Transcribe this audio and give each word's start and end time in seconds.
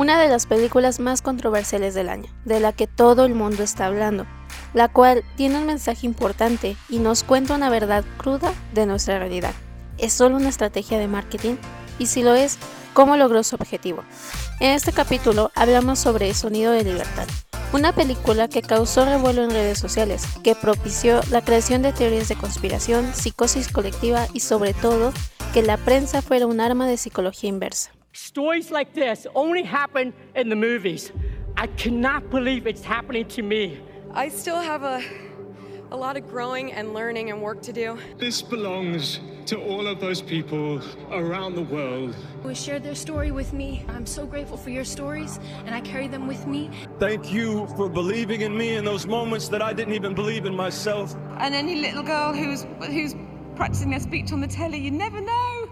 una 0.00 0.18
de 0.18 0.28
las 0.30 0.46
películas 0.46 0.98
más 0.98 1.20
controversiales 1.20 1.92
del 1.92 2.08
año, 2.08 2.32
de 2.46 2.58
la 2.58 2.72
que 2.72 2.86
todo 2.86 3.26
el 3.26 3.34
mundo 3.34 3.62
está 3.62 3.84
hablando, 3.84 4.24
la 4.72 4.88
cual 4.88 5.22
tiene 5.36 5.58
un 5.58 5.66
mensaje 5.66 6.06
importante 6.06 6.74
y 6.88 7.00
nos 7.00 7.22
cuenta 7.22 7.54
una 7.54 7.68
verdad 7.68 8.02
cruda 8.16 8.54
de 8.72 8.86
nuestra 8.86 9.18
realidad. 9.18 9.52
¿Es 9.98 10.14
solo 10.14 10.36
una 10.36 10.48
estrategia 10.48 10.98
de 10.98 11.06
marketing? 11.06 11.56
Y 11.98 12.06
si 12.06 12.22
lo 12.22 12.34
es, 12.34 12.56
¿cómo 12.94 13.18
logró 13.18 13.42
su 13.44 13.56
objetivo? 13.56 14.02
En 14.58 14.70
este 14.70 14.94
capítulo 14.94 15.50
hablamos 15.54 15.98
sobre 15.98 16.32
Sonido 16.32 16.72
de 16.72 16.84
Libertad, 16.84 17.26
una 17.74 17.94
película 17.94 18.48
que 18.48 18.62
causó 18.62 19.04
revuelo 19.04 19.44
en 19.44 19.50
redes 19.50 19.78
sociales, 19.78 20.24
que 20.42 20.54
propició 20.54 21.20
la 21.30 21.44
creación 21.44 21.82
de 21.82 21.92
teorías 21.92 22.28
de 22.30 22.36
conspiración, 22.36 23.12
psicosis 23.12 23.68
colectiva 23.68 24.28
y 24.32 24.40
sobre 24.40 24.72
todo 24.72 25.12
que 25.52 25.62
la 25.62 25.76
prensa 25.76 26.22
fuera 26.22 26.46
un 26.46 26.62
arma 26.62 26.86
de 26.86 26.96
psicología 26.96 27.50
inversa. 27.50 27.90
Stories 28.12 28.70
like 28.72 28.92
this 28.92 29.26
only 29.34 29.62
happen 29.62 30.12
in 30.34 30.48
the 30.48 30.56
movies. 30.56 31.12
I 31.56 31.68
cannot 31.68 32.28
believe 32.30 32.66
it's 32.66 32.82
happening 32.82 33.26
to 33.28 33.42
me. 33.42 33.80
I 34.12 34.28
still 34.28 34.60
have 34.60 34.82
a 34.82 35.02
a 35.92 35.96
lot 35.96 36.16
of 36.16 36.28
growing 36.28 36.72
and 36.72 36.94
learning 36.94 37.30
and 37.30 37.42
work 37.42 37.60
to 37.62 37.72
do. 37.72 37.98
This 38.16 38.42
belongs 38.42 39.18
to 39.46 39.60
all 39.60 39.88
of 39.88 39.98
those 39.98 40.22
people 40.22 40.80
around 41.10 41.56
the 41.56 41.62
world 41.62 42.14
who 42.44 42.54
shared 42.54 42.84
their 42.84 42.94
story 42.94 43.32
with 43.32 43.52
me. 43.52 43.84
I'm 43.88 44.06
so 44.06 44.24
grateful 44.24 44.56
for 44.56 44.70
your 44.70 44.84
stories, 44.84 45.40
and 45.66 45.74
I 45.74 45.80
carry 45.80 46.06
them 46.06 46.28
with 46.28 46.46
me. 46.46 46.70
Thank 47.00 47.32
you 47.32 47.66
for 47.76 47.88
believing 47.88 48.42
in 48.42 48.56
me 48.56 48.76
in 48.76 48.84
those 48.84 49.06
moments 49.06 49.48
that 49.48 49.62
I 49.62 49.72
didn't 49.72 49.94
even 49.94 50.14
believe 50.14 50.46
in 50.46 50.54
myself. 50.54 51.16
And 51.38 51.54
any 51.54 51.80
little 51.80 52.04
girl 52.04 52.32
who's 52.32 52.66
who's 52.86 53.14
practicing 53.56 53.90
their 53.90 54.00
speech 54.00 54.32
on 54.32 54.40
the 54.40 54.48
telly, 54.48 54.78
you 54.78 54.92
never 54.92 55.20
know. 55.20 55.70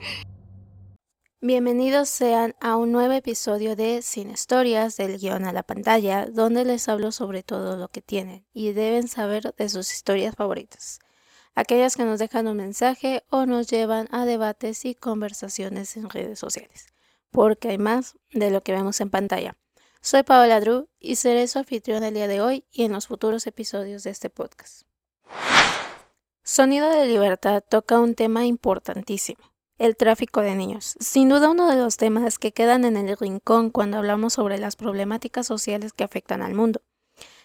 Bienvenidos 1.40 2.08
sean 2.08 2.56
a 2.60 2.76
un 2.76 2.90
nuevo 2.90 3.12
episodio 3.12 3.76
de 3.76 4.02
Sin 4.02 4.28
Historias 4.28 4.96
del 4.96 5.18
guion 5.18 5.44
a 5.44 5.52
la 5.52 5.62
pantalla, 5.62 6.26
donde 6.26 6.64
les 6.64 6.88
hablo 6.88 7.12
sobre 7.12 7.44
todo 7.44 7.76
lo 7.76 7.86
que 7.86 8.02
tienen 8.02 8.44
y 8.52 8.72
deben 8.72 9.06
saber 9.06 9.54
de 9.54 9.68
sus 9.68 9.92
historias 9.92 10.34
favoritas, 10.34 10.98
aquellas 11.54 11.94
que 11.94 12.04
nos 12.04 12.18
dejan 12.18 12.48
un 12.48 12.56
mensaje 12.56 13.22
o 13.30 13.46
nos 13.46 13.68
llevan 13.68 14.08
a 14.10 14.24
debates 14.24 14.84
y 14.84 14.96
conversaciones 14.96 15.96
en 15.96 16.10
redes 16.10 16.40
sociales, 16.40 16.92
porque 17.30 17.68
hay 17.68 17.78
más 17.78 18.16
de 18.32 18.50
lo 18.50 18.60
que 18.62 18.72
vemos 18.72 19.00
en 19.00 19.10
pantalla. 19.10 19.56
Soy 20.00 20.24
Paola 20.24 20.58
Drew 20.58 20.88
y 20.98 21.14
seré 21.14 21.46
su 21.46 21.60
anfitrión 21.60 22.02
el 22.02 22.14
día 22.14 22.26
de 22.26 22.40
hoy 22.40 22.64
y 22.72 22.82
en 22.82 22.90
los 22.90 23.06
futuros 23.06 23.46
episodios 23.46 24.02
de 24.02 24.10
este 24.10 24.28
podcast. 24.28 24.88
Sonido 26.42 26.90
de 26.90 27.06
Libertad 27.06 27.62
toca 27.62 28.00
un 28.00 28.16
tema 28.16 28.44
importantísimo 28.44 29.52
el 29.78 29.96
tráfico 29.96 30.40
de 30.40 30.56
niños. 30.56 30.96
Sin 30.98 31.28
duda 31.28 31.50
uno 31.50 31.70
de 31.70 31.76
los 31.76 31.96
temas 31.96 32.38
que 32.38 32.52
quedan 32.52 32.84
en 32.84 32.96
el 32.96 33.16
rincón 33.16 33.70
cuando 33.70 33.98
hablamos 33.98 34.34
sobre 34.34 34.58
las 34.58 34.76
problemáticas 34.76 35.46
sociales 35.46 35.92
que 35.92 36.04
afectan 36.04 36.42
al 36.42 36.54
mundo. 36.54 36.82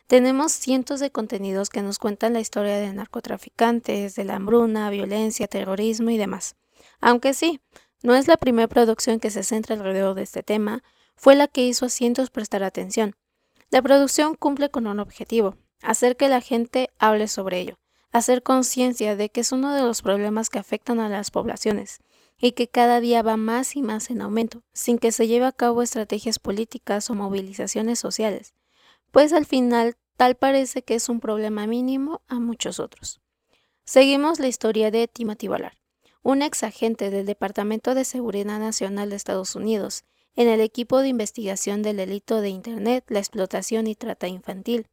Tenemos 0.08 0.52
cientos 0.52 1.00
de 1.00 1.12
contenidos 1.12 1.70
que 1.70 1.82
nos 1.82 2.00
cuentan 2.00 2.34
la 2.34 2.40
historia 2.40 2.78
de 2.78 2.92
narcotraficantes, 2.92 4.16
de 4.16 4.24
la 4.26 4.36
hambruna, 4.36 4.90
violencia, 4.90 5.48
terrorismo 5.48 6.10
y 6.10 6.18
demás. 6.18 6.56
Aunque 7.00 7.34
sí, 7.34 7.62
no 8.02 8.16
es 8.16 8.28
la 8.28 8.38
primera 8.38 8.68
producción 8.68 9.20
que 9.20 9.30
se 9.30 9.44
centra 9.44 9.76
alrededor 9.76 10.16
de 10.16 10.24
este 10.24 10.44
tema, 10.44 10.84
fue 11.16 11.36
la 11.36 11.48
que 11.48 11.66
hizo 11.66 11.86
a 11.86 11.90
cientos 11.90 12.32
prestar 12.32 12.64
atención. 12.64 13.16
La 13.70 13.82
producción 13.82 14.36
cumple 14.36 14.70
con 14.70 14.88
un 14.88 15.00
objetivo, 15.00 15.56
hacer 15.82 16.18
que 16.18 16.28
la 16.28 16.42
gente 16.42 16.90
hable 16.98 17.28
sobre 17.28 17.60
ello, 17.60 17.80
hacer 18.12 18.44
conciencia 18.44 19.16
de 19.16 19.30
que 19.30 19.42
es 19.42 19.52
uno 19.52 19.74
de 19.74 19.82
los 19.84 20.02
problemas 20.02 20.50
que 20.50 20.60
afectan 20.60 21.00
a 21.00 21.10
las 21.10 21.32
poblaciones 21.32 22.02
y 22.44 22.52
que 22.52 22.68
cada 22.68 23.00
día 23.00 23.22
va 23.22 23.38
más 23.38 23.78
y 23.78 23.82
más 23.82 24.10
en 24.10 24.22
aumento, 24.22 24.64
sin 24.74 24.98
que 24.98 25.14
se 25.14 25.28
lleve 25.28 25.46
a 25.46 25.54
cabo 25.54 25.82
estrategias 25.82 26.40
políticas 26.40 27.10
o 27.10 27.16
movilizaciones 27.16 28.00
sociales, 28.00 28.54
pues 29.12 29.32
al 29.32 29.46
final 29.46 29.96
tal 30.18 30.36
parece 30.36 30.82
que 30.82 30.96
es 30.96 31.08
un 31.08 31.22
problema 31.22 31.68
mínimo 31.68 32.22
a 32.28 32.42
muchos 32.42 32.82
otros. 32.82 33.22
Seguimos 33.86 34.42
la 34.42 34.48
historia 34.48 34.92
de 34.92 35.08
Timothy 35.08 35.48
Ballard, 35.48 35.78
un 36.22 36.42
ex 36.42 36.64
agente 36.64 37.12
del 37.12 37.26
Departamento 37.26 37.96
de 37.96 38.04
Seguridad 38.04 38.60
Nacional 38.60 39.10
de 39.10 39.16
Estados 39.16 39.56
Unidos, 39.56 40.04
en 40.36 40.50
el 40.50 40.60
equipo 40.60 41.00
de 41.00 41.08
investigación 41.08 41.82
del 41.82 41.96
delito 41.96 42.42
de 42.42 42.50
Internet, 42.50 43.06
la 43.08 43.20
explotación 43.20 43.88
y 43.88 43.96
trata 43.96 44.28
infantil, 44.28 44.88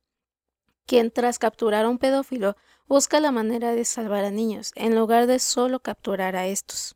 quien 0.87 1.11
tras 1.11 1.41
capturar 1.41 1.85
a 1.85 1.89
un 1.89 1.99
pedófilo 1.99 2.57
busca 2.87 3.19
la 3.19 3.33
manera 3.33 3.75
de 3.75 3.85
salvar 3.85 4.25
a 4.25 4.31
niños, 4.31 4.71
en 4.77 4.95
lugar 4.95 5.27
de 5.27 5.41
solo 5.41 5.81
capturar 5.81 6.37
a 6.37 6.47
estos. 6.47 6.95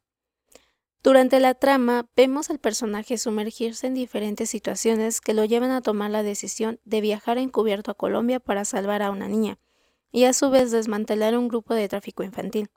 Durante 1.05 1.39
la 1.39 1.53
trama 1.53 2.09
vemos 2.17 2.49
al 2.49 2.59
personaje 2.59 3.19
sumergirse 3.19 3.87
en 3.87 3.93
diferentes 3.93 4.49
situaciones 4.49 5.21
que 5.21 5.35
lo 5.35 5.45
llevan 5.45 5.71
a 5.71 5.83
tomar 5.83 6.11
la 6.11 6.23
decisión 6.23 6.81
de 6.87 7.03
viajar 7.03 7.37
encubierto 7.37 7.91
a 7.91 7.95
Colombia 7.95 8.41
para 8.41 8.65
salvar 8.65 9.03
a 9.03 9.11
una 9.11 9.29
niña 9.29 9.59
y 10.13 10.25
a 10.25 10.33
su 10.33 10.49
vez 10.49 10.71
desmantelar 10.71 11.37
un 11.37 11.49
grupo 11.49 11.75
de 11.75 11.91
tráfico 11.91 12.23
infantil. 12.23 12.71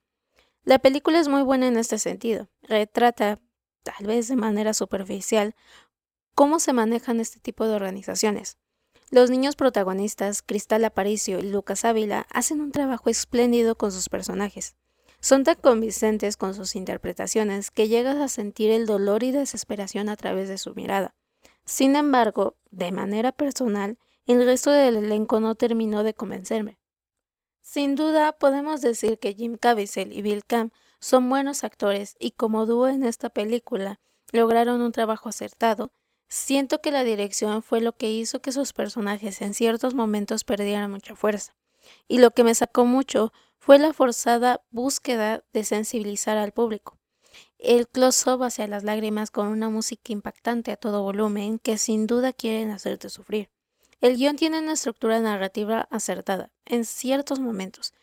La 0.66 0.77
película 0.77 1.21
es 1.21 1.29
muy 1.29 1.41
buena 1.41 1.69
en 1.69 1.77
este 1.77 1.99
sentido. 1.99 2.49
Retrata, 2.63 3.39
tal 3.83 4.07
vez 4.07 4.27
de 4.27 4.35
manera 4.35 4.73
superficial, 4.73 5.55
cómo 6.35 6.59
se 6.59 6.73
manejan 6.73 7.21
este 7.21 7.39
tipo 7.39 7.66
de 7.66 7.75
organizaciones. 7.75 8.57
Los 9.09 9.29
niños 9.29 9.55
protagonistas, 9.55 10.41
Cristal 10.41 10.83
Aparicio 10.83 11.39
y 11.39 11.43
Lucas 11.43 11.85
Ávila, 11.85 12.27
hacen 12.29 12.59
un 12.59 12.73
trabajo 12.73 13.09
espléndido 13.09 13.77
con 13.77 13.93
sus 13.93 14.09
personajes. 14.09 14.75
Son 15.19 15.44
tan 15.44 15.55
convincentes 15.55 16.38
con 16.38 16.53
sus 16.53 16.75
interpretaciones 16.75 17.72
que 17.72 17.88
llegas 17.88 18.17
a 18.17 18.28
sentir 18.28 18.72
el 18.72 18.85
dolor 18.85 19.23
y 19.23 19.31
desesperación 19.31 20.09
a 20.09 20.16
través 20.16 20.47
de 20.47 20.57
su 20.57 20.75
mirada. 20.75 21.16
Sin 21.66 21.95
embargo, 21.95 22.55
de 22.72 22.91
manera 22.91 23.31
personal, 23.31 23.97
el 24.25 24.45
resto 24.45 24.72
del 24.72 24.97
elenco 24.97 25.39
no 25.39 25.55
terminó 25.55 26.03
de 26.03 26.13
convencerme. 26.13 26.78
Sin 27.61 27.95
duda, 27.95 28.31
podemos 28.31 28.81
decir 28.81 29.19
que 29.19 29.33
Jim 29.33 29.57
Caviezel 29.57 30.13
y 30.13 30.22
Bill 30.22 30.45
Camp 30.45 30.73
son 31.00 31.29
buenos 31.29 31.63
actores 31.63 32.16
y 32.19 32.31
como 32.31 32.66
dúo 32.66 32.88
en 32.88 33.03
esta 33.03 33.29
película 33.29 33.99
lograron 34.31 34.81
un 34.81 34.91
trabajo 34.91 35.29
acertado. 35.29 35.91
Siento 36.29 36.81
que 36.81 36.91
la 36.91 37.03
dirección 37.03 37.63
fue 37.63 37.81
lo 37.81 37.94
que 37.95 38.11
hizo 38.11 38.41
que 38.41 38.51
sus 38.51 38.73
personajes 38.73 39.41
en 39.41 39.53
ciertos 39.53 39.94
momentos 39.94 40.44
perdieran 40.44 40.91
mucha 40.91 41.16
fuerza. 41.16 41.55
Y 42.07 42.19
lo 42.19 42.31
que 42.31 42.44
me 42.44 42.55
sacó 42.55 42.85
mucho 42.85 43.31
fue 43.67 43.79
la 43.79 43.91
forzada 43.91 44.63
búsqueda 44.72 45.44
de 45.51 45.66
sensibilizar 45.66 46.38
al 46.38 46.53
público. 46.53 46.97
El 47.57 47.89
close-up 47.89 48.41
hacia 48.44 48.66
las 48.66 48.85
lágrimas 48.85 49.29
con 49.29 49.47
una 49.47 49.69
música 49.69 50.13
impactante 50.13 50.72
a 50.72 50.78
todo 50.78 51.03
volumen 51.03 51.59
que 51.59 51.78
sin 51.78 52.07
duda 52.07 52.31
quieren 52.31 52.72
hacerte 52.72 53.09
sufrir. 53.09 53.50
El 54.00 54.16
guion 54.16 54.38
tiene 54.38 54.59
una 54.59 54.72
estructura 54.72 55.19
narrativa 55.19 55.85
acertada 55.91 56.50
en 56.63 56.85
ciertos 56.85 57.41
momentos. 57.41 57.94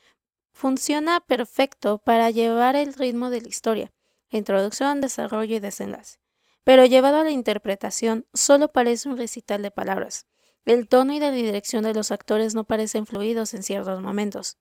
Funciona 0.52 1.20
perfecto 1.20 1.96
para 1.96 2.28
llevar 2.28 2.76
el 2.76 2.92
ritmo 2.92 3.30
de 3.30 3.40
la 3.40 3.48
historia, 3.48 3.90
introducción, 4.28 5.00
desarrollo 5.00 5.56
y 5.56 5.60
desenlace. 5.60 6.18
Pero 6.62 6.84
llevado 6.84 7.20
a 7.20 7.24
la 7.24 7.30
interpretación, 7.30 8.26
solo 8.34 8.70
parece 8.70 9.08
un 9.08 9.16
recital 9.16 9.62
de 9.62 9.70
palabras. 9.70 10.26
El 10.66 10.88
tono 10.88 11.14
y 11.14 11.20
la 11.20 11.30
dirección 11.30 11.84
de 11.84 11.94
los 11.94 12.10
actores 12.10 12.54
no 12.54 12.64
parecen 12.64 13.06
fluidos 13.06 13.54
en 13.54 13.62
ciertos 13.62 14.02
momentos 14.02 14.58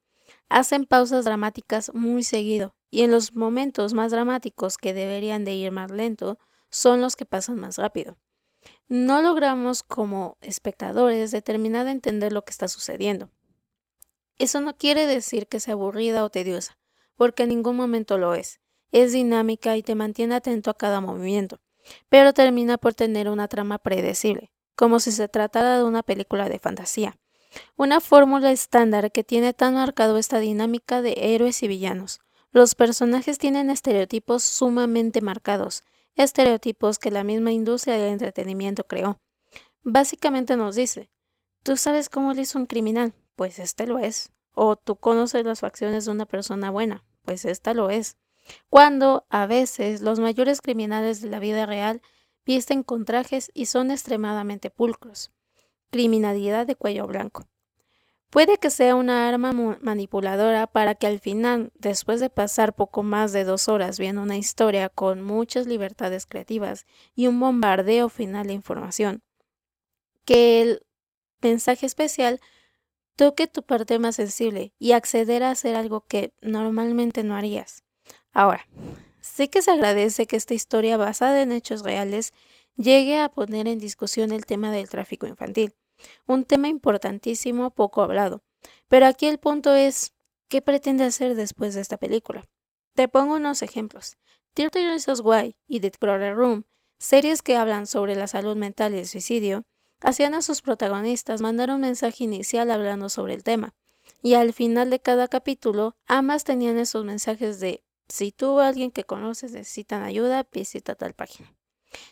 hacen 0.54 0.86
pausas 0.86 1.26
dramáticas 1.26 1.92
muy 1.96 2.24
seguido 2.24 2.76
y 2.92 3.02
en 3.02 3.10
los 3.10 3.34
momentos 3.34 3.96
más 3.96 4.12
dramáticos 4.12 4.78
que 4.78 4.94
deberían 4.94 5.46
de 5.46 5.56
ir 5.56 5.72
más 5.72 5.90
lento 5.90 6.38
son 6.70 7.02
los 7.02 7.16
que 7.16 7.26
pasan 7.26 7.60
más 7.60 7.78
rápido. 7.78 8.20
No 8.88 9.24
logramos 9.24 9.82
como 9.82 10.38
espectadores 10.42 11.32
determinar 11.32 11.86
de 11.86 11.92
entender 11.92 12.32
lo 12.32 12.46
que 12.46 12.52
está 12.52 12.68
sucediendo. 12.68 13.32
Eso 14.38 14.62
no 14.62 14.78
quiere 14.78 15.08
decir 15.08 15.48
que 15.48 15.60
sea 15.60 15.74
aburrida 15.74 16.24
o 16.24 16.30
tediosa, 16.30 16.78
porque 17.16 17.44
en 17.44 17.50
ningún 17.50 17.76
momento 17.76 18.20
lo 18.20 18.36
es. 18.36 18.60
Es 18.92 19.12
dinámica 19.12 19.76
y 19.76 19.82
te 19.82 19.96
mantiene 19.96 20.36
atento 20.36 20.70
a 20.70 20.78
cada 20.78 21.02
movimiento, 21.02 21.62
pero 22.10 22.32
termina 22.32 22.78
por 22.78 22.94
tener 22.94 23.28
una 23.28 23.48
trama 23.48 23.80
predecible, 23.80 24.52
como 24.76 25.00
si 25.00 25.12
se 25.12 25.28
tratara 25.28 25.80
de 25.80 25.84
una 25.84 26.04
película 26.04 26.48
de 26.48 26.60
fantasía. 26.60 27.18
Una 27.76 28.02
fórmula 28.02 28.52
estándar 28.52 29.12
que 29.12 29.24
tiene 29.24 29.54
tan 29.54 29.76
marcado 29.76 30.18
esta 30.18 30.40
dinámica 30.40 31.02
de 31.02 31.16
héroes 31.18 31.64
y 31.64 31.68
villanos. 31.68 32.22
Los 32.52 32.76
personajes 32.76 33.38
tienen 33.38 33.70
estereotipos 33.70 34.44
sumamente 34.44 35.22
marcados, 35.22 35.84
estereotipos 36.16 37.00
que 37.00 37.12
la 37.12 37.24
misma 37.24 37.52
industria 37.52 37.96
del 37.96 38.14
entretenimiento 38.14 38.84
creó. 38.86 39.20
Básicamente 39.84 40.56
nos 40.56 40.76
dice, 40.76 41.10
¿tú 41.64 41.78
sabes 41.78 42.10
cómo 42.10 42.34
le 42.34 42.44
hizo 42.44 42.60
un 42.60 42.68
criminal? 42.68 43.14
Pues 43.36 43.60
este 43.60 43.88
lo 43.88 44.00
es. 44.00 44.32
O 44.54 44.76
tú 44.76 44.96
conoces 44.96 45.46
las 45.46 45.62
facciones 45.62 46.06
de 46.06 46.12
una 46.12 46.26
persona 46.26 46.70
buena, 46.70 47.04
pues 47.24 47.46
esta 47.46 47.74
lo 47.74 47.90
es. 47.90 48.18
Cuando, 48.70 49.26
a 49.30 49.48
veces, 49.48 50.02
los 50.02 50.20
mayores 50.20 50.62
criminales 50.62 51.22
de 51.22 51.30
la 51.30 51.40
vida 51.40 51.66
real 51.66 52.02
visten 52.46 52.84
con 52.84 53.06
trajes 53.06 53.50
y 53.54 53.66
son 53.66 53.90
extremadamente 53.90 54.70
pulcros 54.70 55.32
criminalidad 55.94 56.66
de 56.66 56.76
cuello 56.76 57.06
blanco. 57.06 57.46
Puede 58.32 58.58
que 58.58 58.72
sea 58.72 58.96
una 58.96 59.30
arma 59.30 59.54
manipuladora 59.80 60.66
para 60.66 60.96
que 60.96 61.06
al 61.06 61.20
final, 61.20 61.72
después 61.76 62.20
de 62.20 62.32
pasar 62.32 62.74
poco 62.74 63.04
más 63.04 63.32
de 63.32 63.44
dos 63.44 63.68
horas 63.68 64.00
viendo 64.00 64.24
una 64.24 64.36
historia 64.36 64.90
con 64.90 65.22
muchas 65.22 65.68
libertades 65.68 66.26
creativas 66.26 66.88
y 67.14 67.28
un 67.28 67.40
bombardeo 67.40 68.10
final 68.10 68.48
de 68.48 68.54
información, 68.54 69.22
que 70.26 70.64
el 70.64 70.82
mensaje 71.44 71.86
especial 71.86 72.40
toque 73.16 73.46
tu 73.46 73.62
parte 73.62 74.00
más 74.00 74.16
sensible 74.16 74.74
y 74.80 74.94
acceder 74.94 75.44
a 75.44 75.52
hacer 75.52 75.76
algo 75.76 76.08
que 76.08 76.34
normalmente 76.42 77.24
no 77.24 77.36
harías. 77.36 77.84
Ahora, 78.32 78.68
sé 79.22 79.52
que 79.52 79.62
se 79.62 79.70
agradece 79.70 80.26
que 80.26 80.38
esta 80.38 80.56
historia 80.56 80.98
basada 80.98 81.44
en 81.44 81.52
hechos 81.52 81.84
reales 81.84 82.34
llegue 82.78 83.20
a 83.20 83.30
poner 83.30 83.68
en 83.68 83.78
discusión 83.78 84.32
el 84.32 84.48
tema 84.48 84.72
del 84.72 84.90
tráfico 84.90 85.28
infantil, 85.28 85.76
un 86.28 86.46
tema 86.46 86.68
importantísimo 86.68 87.72
poco 87.72 88.02
hablado. 88.02 88.44
Pero 88.88 89.06
aquí 89.06 89.28
el 89.28 89.40
punto 89.40 89.74
es, 89.74 90.14
¿qué 90.48 90.62
pretende 90.62 91.04
hacer 91.04 91.36
después 91.36 91.74
de 91.74 91.82
esta 91.82 91.98
película? 91.98 92.46
Te 92.94 93.08
pongo 93.08 93.36
unos 93.36 93.62
ejemplos. 93.62 94.18
Thirty 94.54 94.86
Reasons 94.86 95.22
Why 95.24 95.56
y 95.68 95.80
The 95.80 95.88
Explorer 95.88 96.36
Room, 96.36 96.66
series 97.00 97.42
que 97.42 97.58
hablan 97.58 97.88
sobre 97.88 98.16
la 98.16 98.28
salud 98.28 98.56
mental 98.56 98.94
y 98.94 99.00
el 99.00 99.08
suicidio, 99.08 99.64
hacían 100.00 100.36
a 100.36 100.42
sus 100.42 100.62
protagonistas 100.62 101.42
mandar 101.42 101.72
un 101.72 101.82
mensaje 101.82 102.26
inicial 102.26 102.70
hablando 102.70 103.10
sobre 103.10 103.34
el 103.34 103.44
tema. 103.44 103.74
Y 104.22 104.36
al 104.36 104.54
final 104.54 104.90
de 104.90 105.00
cada 105.00 105.28
capítulo, 105.28 105.96
ambas 106.06 106.44
tenían 106.44 106.78
esos 106.78 107.04
mensajes 107.04 107.60
de 107.60 107.84
si 108.08 108.32
tú 108.32 108.52
o 108.52 108.60
alguien 108.60 108.92
que 108.92 109.06
conoces 109.06 109.54
necesitan 109.54 110.04
ayuda, 110.04 110.48
visita 110.52 110.94
tal 110.96 111.14
página. 111.14 111.54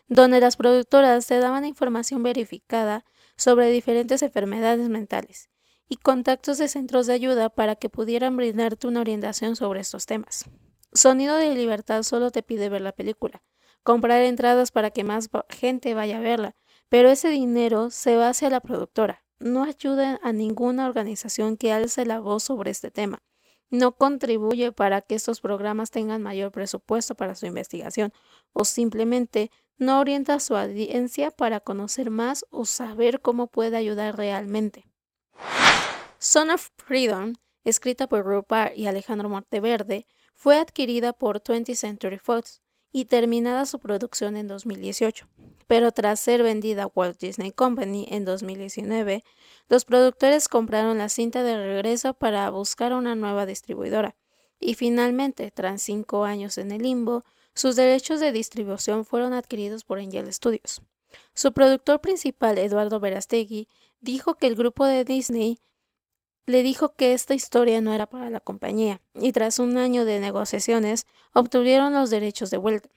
Donde 0.08 0.40
las 0.40 0.58
productoras 0.58 1.28
te 1.28 1.38
daban 1.40 1.66
información 1.66 2.24
verificada 2.24 3.06
sobre 3.42 3.72
diferentes 3.72 4.22
enfermedades 4.22 4.88
mentales 4.88 5.50
y 5.90 5.96
contactos 5.96 6.60
de 6.60 6.68
centros 6.68 7.08
de 7.08 7.14
ayuda 7.14 7.50
para 7.50 7.76
que 7.76 7.90
pudieran 7.90 8.38
brindarte 8.38 8.86
una 8.86 9.02
orientación 9.02 9.56
sobre 9.56 9.80
estos 9.80 10.06
temas. 10.06 10.46
Sonido 10.94 11.38
de 11.38 11.56
Libertad 11.56 12.04
solo 12.04 12.30
te 12.30 12.44
pide 12.44 12.70
ver 12.70 12.82
la 12.82 12.92
película, 12.92 13.42
comprar 13.82 14.22
entradas 14.22 14.72
para 14.72 14.92
que 14.92 15.04
más 15.04 15.28
gente 15.50 15.96
vaya 15.96 16.18
a 16.18 16.22
verla, 16.22 16.56
pero 16.88 17.10
ese 17.10 17.30
dinero 17.30 17.90
se 17.90 18.16
va 18.16 18.30
hacia 18.30 18.52
la 18.52 18.60
productora. 18.60 19.26
No 19.40 19.64
ayuda 19.64 20.20
a 20.22 20.34
ninguna 20.34 20.86
organización 20.86 21.58
que 21.58 21.74
alce 21.74 22.06
la 22.06 22.20
voz 22.20 22.44
sobre 22.44 22.70
este 22.70 22.92
tema. 22.92 23.24
No 23.72 23.94
contribuye 23.94 24.72
para 24.72 25.02
que 25.02 25.16
estos 25.16 25.42
programas 25.42 25.90
tengan 25.90 26.22
mayor 26.22 26.52
presupuesto 26.52 27.16
para 27.16 27.34
su 27.34 27.48
investigación 27.48 28.14
o 28.54 28.66
simplemente 28.66 29.50
no 29.78 30.00
orienta 30.00 30.36
a 30.36 30.40
su 30.40 30.56
audiencia 30.56 31.32
para 31.32 31.60
conocer 31.60 32.12
más 32.12 32.46
o 32.52 32.66
saber 32.66 33.22
cómo 33.22 33.48
puede 33.48 33.78
ayudar 33.78 34.16
realmente. 34.16 34.86
Son 36.20 36.52
of 36.52 36.70
Freedom, 36.78 37.34
escrita 37.64 38.08
por 38.08 38.24
Rupert 38.24 38.78
y 38.78 38.86
Alejandro 38.86 39.30
Monteverde, 39.30 40.06
fue 40.36 40.60
adquirida 40.60 41.14
por 41.14 41.42
20th 41.42 41.76
Century 41.76 42.20
Fox 42.20 42.62
y 42.92 43.06
terminada 43.06 43.66
su 43.66 43.80
producción 43.80 44.38
en 44.38 44.48
2018 44.48 45.28
pero 45.72 45.94
tras 45.94 46.20
ser 46.20 46.44
vendida 46.44 46.84
a 46.84 46.92
Walt 46.94 47.18
Disney 47.18 47.52
Company 47.54 48.06
en 48.12 48.26
2019, 48.26 49.24
los 49.72 49.86
productores 49.86 50.50
compraron 50.50 50.98
la 50.98 51.08
cinta 51.08 51.44
de 51.44 51.56
regreso 51.56 52.14
para 52.14 52.50
buscar 52.50 52.92
una 52.92 53.16
nueva 53.16 53.46
distribuidora. 53.46 54.18
Y 54.60 54.74
finalmente, 54.74 55.50
tras 55.50 55.82
cinco 55.82 56.26
años 56.26 56.58
en 56.58 56.74
el 56.74 56.82
limbo, 56.82 57.24
sus 57.56 57.78
derechos 57.78 58.20
de 58.20 58.34
distribución 58.34 59.06
fueron 59.06 59.32
adquiridos 59.32 59.86
por 59.86 60.00
Angel 60.00 60.32
Studios. 60.34 60.82
Su 61.34 61.54
productor 61.54 62.02
principal, 62.02 62.58
Eduardo 62.58 63.00
Verastegui, 63.00 63.70
dijo 64.02 64.36
que 64.36 64.48
el 64.48 64.58
grupo 64.58 64.86
de 64.86 65.06
Disney 65.06 65.58
le 66.48 66.64
dijo 66.64 66.94
que 66.94 67.14
esta 67.14 67.34
historia 67.34 67.80
no 67.80 67.94
era 67.94 68.08
para 68.08 68.30
la 68.30 68.42
compañía, 68.42 69.00
y 69.14 69.32
tras 69.32 69.58
un 69.58 69.78
año 69.78 70.04
de 70.04 70.20
negociaciones 70.20 71.08
obtuvieron 71.34 71.94
los 71.94 72.10
derechos 72.10 72.50
de 72.50 72.58
vuelta. 72.58 72.90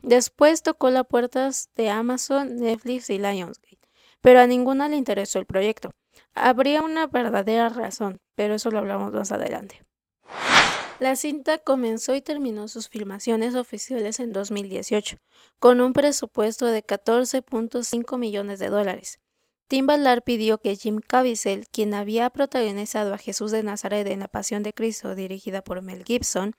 Después 0.00 0.62
tocó 0.62 0.88
las 0.88 1.06
puertas 1.06 1.68
de 1.74 1.90
Amazon, 1.90 2.56
Netflix 2.56 3.10
y 3.10 3.18
Lionsgate, 3.18 3.90
pero 4.22 4.40
a 4.40 4.46
ninguna 4.46 4.88
le 4.88 4.96
interesó 4.96 5.38
el 5.38 5.44
proyecto. 5.44 5.90
Habría 6.34 6.82
una 6.82 7.06
verdadera 7.06 7.68
razón, 7.68 8.20
pero 8.34 8.54
eso 8.54 8.70
lo 8.70 8.78
hablamos 8.78 9.12
más 9.12 9.32
adelante. 9.32 9.82
La 10.98 11.16
cinta 11.16 11.58
comenzó 11.58 12.14
y 12.14 12.22
terminó 12.22 12.68
sus 12.68 12.88
filmaciones 12.88 13.54
oficiales 13.56 14.20
en 14.20 14.32
2018, 14.32 15.16
con 15.58 15.80
un 15.80 15.92
presupuesto 15.92 16.66
de 16.66 16.84
14.5 16.84 18.18
millones 18.18 18.60
de 18.60 18.68
dólares. 18.68 19.18
Tim 19.66 19.86
Ballard 19.86 20.22
pidió 20.22 20.58
que 20.58 20.76
Jim 20.76 21.00
Caviezel, 21.04 21.66
quien 21.68 21.94
había 21.94 22.30
protagonizado 22.30 23.14
a 23.14 23.18
Jesús 23.18 23.50
de 23.50 23.62
Nazaret 23.62 24.06
en 24.06 24.20
La 24.20 24.28
Pasión 24.28 24.62
de 24.62 24.72
Cristo 24.72 25.14
dirigida 25.14 25.62
por 25.62 25.82
Mel 25.82 26.04
Gibson, 26.04 26.54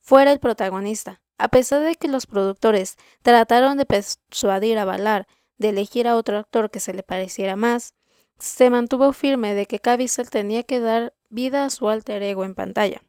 fuera 0.00 0.32
el 0.32 0.38
protagonista, 0.38 1.20
a 1.38 1.48
pesar 1.48 1.82
de 1.82 1.96
que 1.96 2.08
los 2.08 2.26
productores 2.26 2.96
trataron 3.22 3.78
de 3.78 3.86
persuadir 3.86 4.78
a 4.78 4.84
Ballard 4.84 5.26
de 5.56 5.70
elegir 5.70 6.06
a 6.06 6.16
otro 6.16 6.38
actor 6.38 6.70
que 6.70 6.78
se 6.78 6.94
le 6.94 7.02
pareciera 7.02 7.56
más, 7.56 7.94
se 8.38 8.70
mantuvo 8.70 9.12
firme 9.12 9.54
de 9.54 9.66
que 9.66 9.78
Caviezel 9.78 10.30
tenía 10.30 10.62
que 10.62 10.80
dar 10.80 11.14
vida 11.28 11.64
a 11.64 11.70
su 11.70 11.88
alter 11.88 12.22
ego 12.22 12.44
en 12.44 12.54
pantalla. 12.54 13.02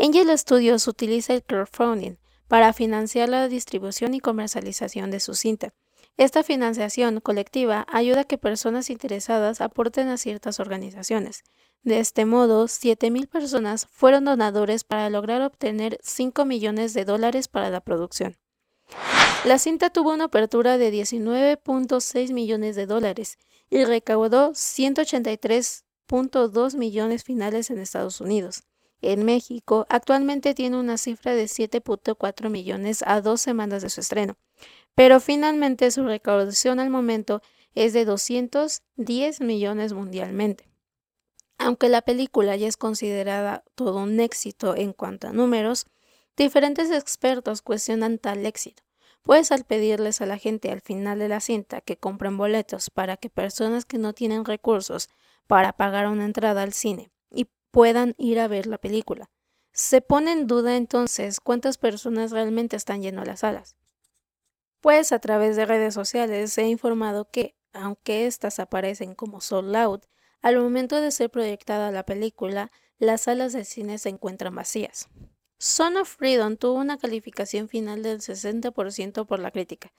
Angel 0.00 0.36
Studios 0.38 0.86
utiliza 0.88 1.34
el 1.34 1.42
crowdfunding 1.42 2.16
para 2.48 2.72
financiar 2.72 3.28
la 3.28 3.48
distribución 3.48 4.14
y 4.14 4.20
comercialización 4.20 5.10
de 5.10 5.20
su 5.20 5.34
cinta. 5.34 5.72
Esta 6.16 6.42
financiación 6.42 7.20
colectiva 7.20 7.86
ayuda 7.90 8.22
a 8.22 8.24
que 8.24 8.38
personas 8.38 8.88
interesadas 8.88 9.60
aporten 9.60 10.08
a 10.08 10.16
ciertas 10.16 10.60
organizaciones, 10.60 11.44
de 11.86 12.00
este 12.00 12.24
modo, 12.24 12.64
7.000 12.64 13.28
personas 13.28 13.86
fueron 13.92 14.24
donadores 14.24 14.82
para 14.82 15.08
lograr 15.08 15.40
obtener 15.42 16.00
5 16.02 16.44
millones 16.44 16.94
de 16.94 17.04
dólares 17.04 17.46
para 17.46 17.70
la 17.70 17.80
producción. 17.80 18.36
La 19.44 19.60
cinta 19.60 19.90
tuvo 19.90 20.12
una 20.12 20.24
apertura 20.24 20.78
de 20.78 20.92
19.6 20.92 22.32
millones 22.32 22.74
de 22.74 22.86
dólares 22.86 23.38
y 23.70 23.84
recaudó 23.84 24.52
183.2 24.52 26.76
millones 26.76 27.24
finales 27.24 27.70
en 27.70 27.78
Estados 27.78 28.20
Unidos. 28.20 28.64
En 29.02 29.24
México, 29.24 29.86
actualmente 29.88 30.54
tiene 30.54 30.78
una 30.78 30.98
cifra 30.98 31.34
de 31.34 31.44
7.4 31.44 32.48
millones 32.48 33.02
a 33.06 33.20
dos 33.20 33.40
semanas 33.40 33.82
de 33.82 33.90
su 33.90 34.00
estreno, 34.00 34.36
pero 34.94 35.20
finalmente 35.20 35.90
su 35.90 36.04
recaudación 36.04 36.80
al 36.80 36.90
momento 36.90 37.42
es 37.74 37.92
de 37.92 38.04
210 38.04 39.40
millones 39.42 39.92
mundialmente. 39.92 40.68
Aunque 41.58 41.88
la 41.88 42.02
película 42.02 42.56
ya 42.56 42.68
es 42.68 42.76
considerada 42.76 43.64
todo 43.74 43.98
un 43.98 44.20
éxito 44.20 44.76
en 44.76 44.92
cuanto 44.92 45.28
a 45.28 45.32
números, 45.32 45.86
diferentes 46.36 46.90
expertos 46.90 47.62
cuestionan 47.62 48.18
tal 48.18 48.46
éxito, 48.46 48.82
pues 49.26 49.50
al 49.50 49.64
pedirles 49.64 50.20
a 50.20 50.26
la 50.26 50.38
gente 50.38 50.70
al 50.70 50.80
final 50.80 51.18
de 51.18 51.28
la 51.28 51.40
cinta 51.40 51.80
que 51.80 51.96
compren 51.96 52.36
boletos 52.36 52.90
para 52.90 53.16
que 53.16 53.28
personas 53.28 53.84
que 53.84 53.98
no 53.98 54.12
tienen 54.12 54.44
recursos 54.44 55.08
para 55.48 55.72
pagar 55.72 56.06
una 56.06 56.24
entrada 56.24 56.62
al 56.62 56.72
cine 56.72 57.10
y 57.28 57.48
puedan 57.72 58.14
ir 58.18 58.38
a 58.38 58.46
ver 58.46 58.68
la 58.68 58.78
película, 58.78 59.28
se 59.72 60.00
pone 60.00 60.30
en 60.30 60.46
duda 60.46 60.76
entonces 60.76 61.40
cuántas 61.40 61.76
personas 61.76 62.30
realmente 62.30 62.76
están 62.76 63.02
yendo 63.02 63.20
a 63.20 63.24
las 63.24 63.40
salas. 63.40 63.74
Pues 64.80 65.10
a 65.10 65.18
través 65.18 65.56
de 65.56 65.66
redes 65.66 65.92
sociales 65.92 66.52
se 66.52 66.62
ha 66.62 66.68
informado 66.68 67.28
que, 67.28 67.56
aunque 67.72 68.26
estas 68.26 68.60
aparecen 68.60 69.16
como 69.16 69.40
sold 69.40 69.74
out, 69.74 70.04
al 70.40 70.56
momento 70.56 71.00
de 71.00 71.10
ser 71.10 71.30
proyectada 71.30 71.90
la 71.90 72.06
película, 72.06 72.70
las 72.98 73.22
salas 73.22 73.52
de 73.52 73.64
cine 73.64 73.98
se 73.98 74.08
encuentran 74.08 74.54
vacías. 74.54 75.08
Son 75.58 75.96
of 75.96 76.08
Freedom 76.08 76.56
tuvo 76.56 76.74
una 76.74 76.98
calificación 76.98 77.68
final 77.68 78.02
del 78.02 78.20
60% 78.20 79.24
por 79.24 79.38
la 79.40 79.50
crítica. 79.50 79.92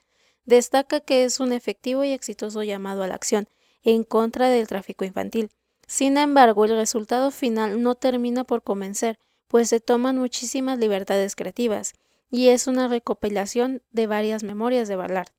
Destaca 0.44 1.00
que 1.00 1.24
es 1.24 1.40
un 1.40 1.52
efectivo 1.52 2.04
y 2.04 2.12
exitoso 2.12 2.62
llamado 2.62 3.02
a 3.02 3.08
la 3.08 3.14
acción 3.14 3.48
en 3.82 4.04
contra 4.04 4.48
del 4.48 4.68
tráfico 4.68 5.04
infantil. 5.04 5.50
Sin 5.86 6.16
embargo, 6.16 6.64
el 6.64 6.76
resultado 6.76 7.30
final 7.30 7.82
no 7.82 7.96
termina 7.96 8.44
por 8.44 8.62
convencer, 8.62 9.18
pues 9.48 9.68
se 9.68 9.80
toman 9.80 10.18
muchísimas 10.18 10.78
libertades 10.78 11.34
creativas, 11.34 11.94
y 12.30 12.48
es 12.48 12.66
una 12.66 12.86
recopilación 12.88 13.82
de 13.90 14.06
varias 14.06 14.44
memorias 14.44 14.86
de 14.86 14.96
Ballard. 14.96 15.30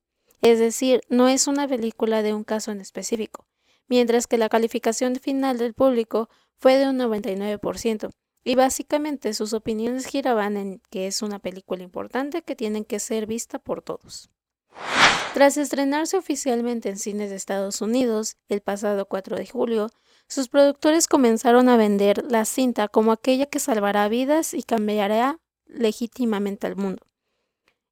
Es 0.41 0.59
decir, 0.59 1.01
no 1.09 1.27
es 1.27 1.47
una 1.47 1.67
película 1.67 2.23
de 2.23 2.33
un 2.33 2.43
caso 2.43 2.71
en 2.71 2.81
específico, 2.81 3.45
mientras 3.87 4.27
que 4.27 4.37
la 4.37 4.49
calificación 4.49 5.15
final 5.15 5.57
del 5.57 5.73
público 5.73 6.29
fue 6.57 6.77
de 6.77 6.89
un 6.89 6.97
99%, 6.97 8.09
y 8.43 8.55
básicamente 8.55 9.33
sus 9.33 9.53
opiniones 9.53 10.05
giraban 10.05 10.57
en 10.57 10.81
que 10.89 11.07
es 11.07 11.21
una 11.21 11.39
película 11.39 11.83
importante 11.83 12.41
que 12.41 12.55
tiene 12.55 12.85
que 12.85 12.99
ser 12.99 13.25
vista 13.25 13.59
por 13.59 13.81
todos. 13.81 14.29
Tras 15.33 15.57
estrenarse 15.57 16.17
oficialmente 16.17 16.89
en 16.89 16.97
cines 16.97 17.29
de 17.29 17.35
Estados 17.35 17.81
Unidos 17.81 18.37
el 18.47 18.61
pasado 18.61 19.05
4 19.05 19.37
de 19.37 19.45
julio, 19.45 19.89
sus 20.27 20.47
productores 20.47 21.07
comenzaron 21.07 21.69
a 21.69 21.77
vender 21.77 22.23
la 22.29 22.45
cinta 22.45 22.87
como 22.87 23.11
aquella 23.11 23.45
que 23.45 23.59
salvará 23.59 24.07
vidas 24.07 24.53
y 24.53 24.63
cambiará 24.63 25.39
legítimamente 25.65 26.67
al 26.67 26.75
mundo. 26.75 27.05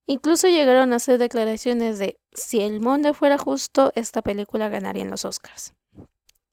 Incluso 0.08 0.48
llegaron 0.48 0.94
a 0.94 0.98
hacer 0.98 1.18
declaraciones 1.18 2.00
de 2.00 2.20
si 2.34 2.62
el 2.62 2.80
mundo 2.80 3.14
fuera 3.14 3.38
justo, 3.38 3.92
esta 3.96 4.22
película 4.22 4.70
ganaría 4.70 5.04
en 5.04 5.10
los 5.10 5.26
Oscars. 5.26 5.74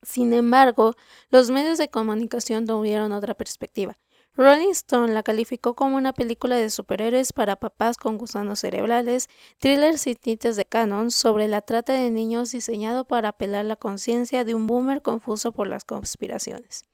Sin 0.04 0.32
embargo, 0.34 0.94
los 1.30 1.50
medios 1.50 1.78
de 1.78 1.88
comunicación 1.88 2.66
tuvieron 2.66 3.12
otra 3.12 3.34
perspectiva. 3.34 3.98
Rolling 4.36 4.70
Stone 4.70 5.12
la 5.12 5.22
calificó 5.22 5.74
como 5.74 5.96
una 5.96 6.12
película 6.12 6.56
de 6.56 6.68
superhéroes 6.68 7.32
para 7.32 7.54
papás 7.56 7.96
con 7.96 8.18
gusanos 8.18 8.58
cerebrales, 8.60 9.28
thriller 9.58 9.96
sin 9.96 10.16
tintes 10.16 10.56
de 10.56 10.64
canon 10.64 11.12
sobre 11.12 11.46
la 11.46 11.62
trata 11.62 11.92
de 11.92 12.10
niños 12.10 12.50
diseñado 12.50 13.04
para 13.04 13.28
apelar 13.30 13.64
la 13.64 13.76
conciencia 13.76 14.44
de 14.44 14.56
un 14.56 14.66
boomer 14.66 15.02
confuso 15.02 15.52
por 15.52 15.68
las 15.68 15.84
conspiraciones. 15.84 16.84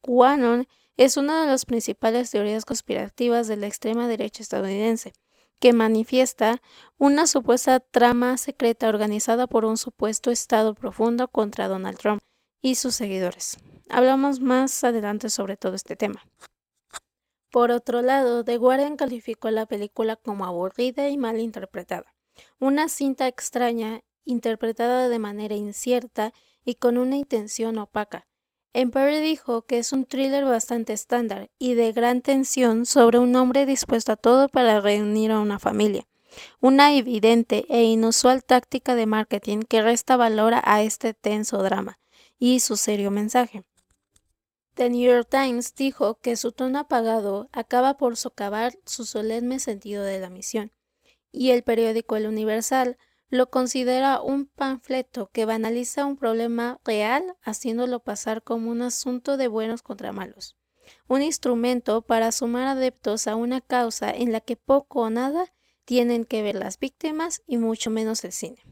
QAnon 0.00 0.66
es 0.96 1.18
una 1.18 1.42
de 1.42 1.48
las 1.48 1.66
principales 1.66 2.30
teorías 2.30 2.64
conspirativas 2.64 3.46
de 3.46 3.58
la 3.58 3.66
extrema 3.66 4.08
derecha 4.08 4.42
estadounidense, 4.42 5.12
que 5.60 5.74
manifiesta 5.74 6.62
una 6.96 7.26
supuesta 7.26 7.80
trama 7.80 8.38
secreta 8.38 8.88
organizada 8.88 9.46
por 9.46 9.66
un 9.66 9.76
supuesto 9.76 10.30
Estado 10.30 10.74
profundo 10.74 11.28
contra 11.28 11.68
Donald 11.68 11.98
Trump 11.98 12.22
y 12.62 12.76
sus 12.76 12.94
seguidores. 12.94 13.58
Hablamos 13.88 14.40
más 14.40 14.82
adelante 14.82 15.30
sobre 15.30 15.56
todo 15.56 15.74
este 15.74 15.96
tema. 15.96 16.22
Por 17.50 17.70
otro 17.70 18.02
lado, 18.02 18.44
The 18.44 18.58
Guardian 18.58 18.96
calificó 18.96 19.50
la 19.50 19.66
película 19.66 20.16
como 20.16 20.44
aburrida 20.44 21.08
y 21.08 21.16
mal 21.16 21.40
interpretada, 21.40 22.14
una 22.58 22.88
cinta 22.88 23.28
extraña 23.28 24.02
interpretada 24.24 25.08
de 25.08 25.18
manera 25.18 25.54
incierta 25.54 26.32
y 26.64 26.74
con 26.74 26.98
una 26.98 27.16
intención 27.16 27.78
opaca. 27.78 28.26
Empire 28.74 29.20
dijo 29.20 29.62
que 29.62 29.78
es 29.78 29.92
un 29.92 30.04
thriller 30.04 30.44
bastante 30.44 30.92
estándar 30.92 31.48
y 31.58 31.74
de 31.74 31.92
gran 31.92 32.20
tensión 32.20 32.84
sobre 32.84 33.18
un 33.18 33.34
hombre 33.36 33.64
dispuesto 33.64 34.12
a 34.12 34.16
todo 34.16 34.48
para 34.48 34.80
reunir 34.80 35.30
a 35.30 35.40
una 35.40 35.58
familia, 35.58 36.06
una 36.60 36.94
evidente 36.94 37.64
e 37.70 37.84
inusual 37.84 38.44
táctica 38.44 38.94
de 38.94 39.06
marketing 39.06 39.60
que 39.60 39.80
resta 39.80 40.18
valor 40.18 40.54
a 40.62 40.82
este 40.82 41.14
tenso 41.14 41.62
drama 41.62 41.98
y 42.38 42.60
su 42.60 42.76
serio 42.76 43.10
mensaje. 43.10 43.64
The 44.74 44.90
New 44.90 45.10
York 45.10 45.28
Times 45.30 45.74
dijo 45.74 46.18
que 46.20 46.36
su 46.36 46.52
tono 46.52 46.78
apagado 46.80 47.48
acaba 47.52 47.96
por 47.96 48.16
socavar 48.16 48.74
su 48.84 49.06
solemne 49.06 49.58
sentido 49.58 50.04
de 50.04 50.20
la 50.20 50.28
misión, 50.28 50.70
y 51.32 51.50
el 51.50 51.62
periódico 51.62 52.16
El 52.16 52.26
Universal 52.26 52.98
lo 53.28 53.50
considera 53.50 54.20
un 54.20 54.46
panfleto 54.46 55.30
que 55.32 55.46
banaliza 55.46 56.04
un 56.04 56.16
problema 56.16 56.78
real 56.84 57.36
haciéndolo 57.42 58.00
pasar 58.00 58.42
como 58.42 58.70
un 58.70 58.82
asunto 58.82 59.36
de 59.36 59.48
buenos 59.48 59.82
contra 59.82 60.12
malos, 60.12 60.56
un 61.08 61.22
instrumento 61.22 62.02
para 62.02 62.30
sumar 62.30 62.68
adeptos 62.68 63.26
a 63.26 63.34
una 63.34 63.60
causa 63.60 64.10
en 64.10 64.30
la 64.30 64.40
que 64.40 64.56
poco 64.56 65.00
o 65.00 65.10
nada 65.10 65.52
tienen 65.84 66.24
que 66.24 66.42
ver 66.42 66.56
las 66.56 66.78
víctimas 66.78 67.42
y 67.46 67.56
mucho 67.56 67.90
menos 67.90 68.24
el 68.24 68.32
cine. 68.32 68.62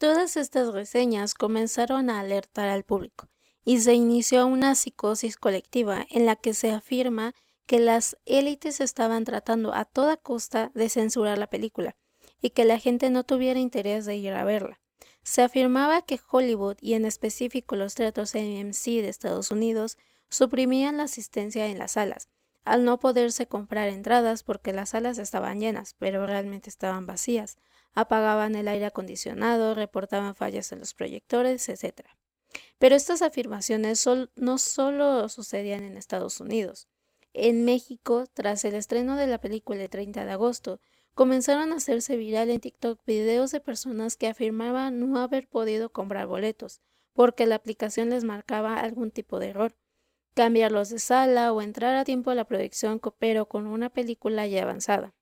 Todas 0.00 0.38
estas 0.38 0.72
reseñas 0.72 1.34
comenzaron 1.34 2.08
a 2.08 2.20
alertar 2.20 2.70
al 2.70 2.84
público 2.84 3.28
y 3.66 3.80
se 3.80 3.92
inició 3.92 4.46
una 4.46 4.74
psicosis 4.74 5.36
colectiva 5.36 6.06
en 6.08 6.24
la 6.24 6.36
que 6.36 6.54
se 6.54 6.70
afirma 6.70 7.34
que 7.66 7.80
las 7.80 8.16
élites 8.24 8.80
estaban 8.80 9.24
tratando 9.24 9.74
a 9.74 9.84
toda 9.84 10.16
costa 10.16 10.72
de 10.74 10.88
censurar 10.88 11.36
la 11.36 11.50
película 11.50 11.96
y 12.40 12.48
que 12.48 12.64
la 12.64 12.78
gente 12.78 13.10
no 13.10 13.24
tuviera 13.24 13.60
interés 13.60 14.06
de 14.06 14.16
ir 14.16 14.32
a 14.32 14.42
verla. 14.42 14.80
Se 15.22 15.42
afirmaba 15.42 16.00
que 16.00 16.18
Hollywood 16.30 16.78
y 16.80 16.94
en 16.94 17.04
específico 17.04 17.76
los 17.76 17.94
teatros 17.94 18.34
AMC 18.34 19.02
de 19.02 19.10
Estados 19.10 19.50
Unidos 19.50 19.98
suprimían 20.30 20.96
la 20.96 21.02
asistencia 21.02 21.66
en 21.66 21.78
las 21.78 21.92
salas, 21.92 22.30
al 22.64 22.86
no 22.86 22.98
poderse 23.00 23.46
comprar 23.46 23.88
entradas 23.88 24.44
porque 24.44 24.72
las 24.72 24.88
salas 24.88 25.18
estaban 25.18 25.60
llenas, 25.60 25.94
pero 25.98 26.26
realmente 26.26 26.70
estaban 26.70 27.04
vacías, 27.04 27.58
apagaban 27.94 28.54
el 28.54 28.68
aire 28.68 28.86
acondicionado, 28.86 29.74
reportaban 29.74 30.34
fallas 30.34 30.72
en 30.72 30.80
los 30.80 30.94
proyectores, 30.94 31.68
etc. 31.68 32.08
Pero 32.78 32.96
estas 32.96 33.22
afirmaciones 33.22 34.06
no 34.36 34.58
solo 34.58 35.28
sucedían 35.28 35.84
en 35.84 35.96
Estados 35.96 36.40
Unidos. 36.40 36.88
En 37.32 37.64
México, 37.64 38.26
tras 38.32 38.64
el 38.64 38.74
estreno 38.74 39.16
de 39.16 39.26
la 39.26 39.38
película 39.38 39.82
el 39.82 39.90
30 39.90 40.24
de 40.24 40.32
agosto, 40.32 40.80
comenzaron 41.14 41.72
a 41.72 41.76
hacerse 41.76 42.16
viral 42.16 42.50
en 42.50 42.60
TikTok 42.60 43.04
videos 43.06 43.50
de 43.52 43.60
personas 43.60 44.16
que 44.16 44.26
afirmaban 44.26 44.98
no 44.98 45.20
haber 45.20 45.48
podido 45.48 45.92
comprar 45.92 46.26
boletos, 46.26 46.80
porque 47.12 47.46
la 47.46 47.56
aplicación 47.56 48.10
les 48.10 48.24
marcaba 48.24 48.80
algún 48.80 49.10
tipo 49.10 49.38
de 49.38 49.48
error. 49.48 49.76
Cambiarlos 50.34 50.88
de 50.90 50.98
sala 50.98 51.52
o 51.52 51.60
entrar 51.60 51.96
a 51.96 52.04
tiempo 52.04 52.30
a 52.30 52.34
la 52.34 52.44
proyección, 52.44 53.00
pero 53.18 53.46
con 53.46 53.66
una 53.66 53.90
película 53.90 54.46
ya 54.46 54.62
avanzada. 54.62 55.14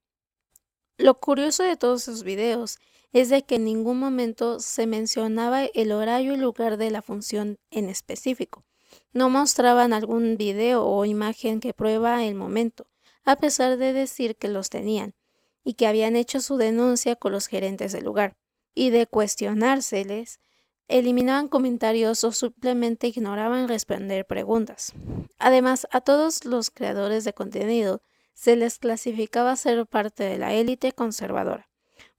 Lo 0.99 1.21
curioso 1.21 1.63
de 1.63 1.77
todos 1.77 2.03
esos 2.03 2.25
videos 2.25 2.79
es 3.13 3.29
de 3.29 3.43
que 3.43 3.55
en 3.55 3.65
ningún 3.65 4.01
momento 4.01 4.59
se 4.59 4.89
mencionaba 4.89 5.65
el 5.65 5.93
horario 5.93 6.35
y 6.35 6.37
lugar 6.37 6.77
de 6.77 6.91
la 6.91 7.03
función 7.03 7.57
en 7.71 7.89
específico. 7.89 8.65
No 9.13 9.31
mostraban 9.31 9.93
algún 9.93 10.37
video 10.37 10.85
o 10.85 11.05
imagen 11.05 11.61
que 11.61 11.73
prueba 11.73 12.25
el 12.25 12.35
momento, 12.35 12.89
a 13.25 13.37
pesar 13.37 13.77
de 13.77 13.93
decir 13.93 14.35
que 14.35 14.49
los 14.49 14.71
tenían 14.71 15.15
y 15.63 15.75
que 15.75 15.87
habían 15.87 16.17
hecho 16.17 16.41
su 16.41 16.57
denuncia 16.57 17.15
con 17.15 17.31
los 17.31 17.47
gerentes 17.47 17.93
del 17.93 18.05
lugar, 18.05 18.37
y 18.75 18.91
de 18.91 19.07
cuestionárseles, 19.07 20.41
eliminaban 20.89 21.47
comentarios 21.47 22.25
o 22.25 22.33
simplemente 22.33 23.07
ignoraban 23.07 23.69
responder 23.69 24.27
preguntas. 24.27 24.95
Además, 25.39 25.87
a 25.93 26.01
todos 26.01 26.45
los 26.45 26.71
creadores 26.71 27.23
de 27.25 27.35
contenido 27.35 28.03
se 28.39 28.55
les 28.55 28.79
clasificaba 28.79 29.57
ser 29.57 29.85
parte 29.85 30.23
de 30.23 30.39
la 30.39 30.55
élite 30.55 30.93
conservadora, 30.93 31.69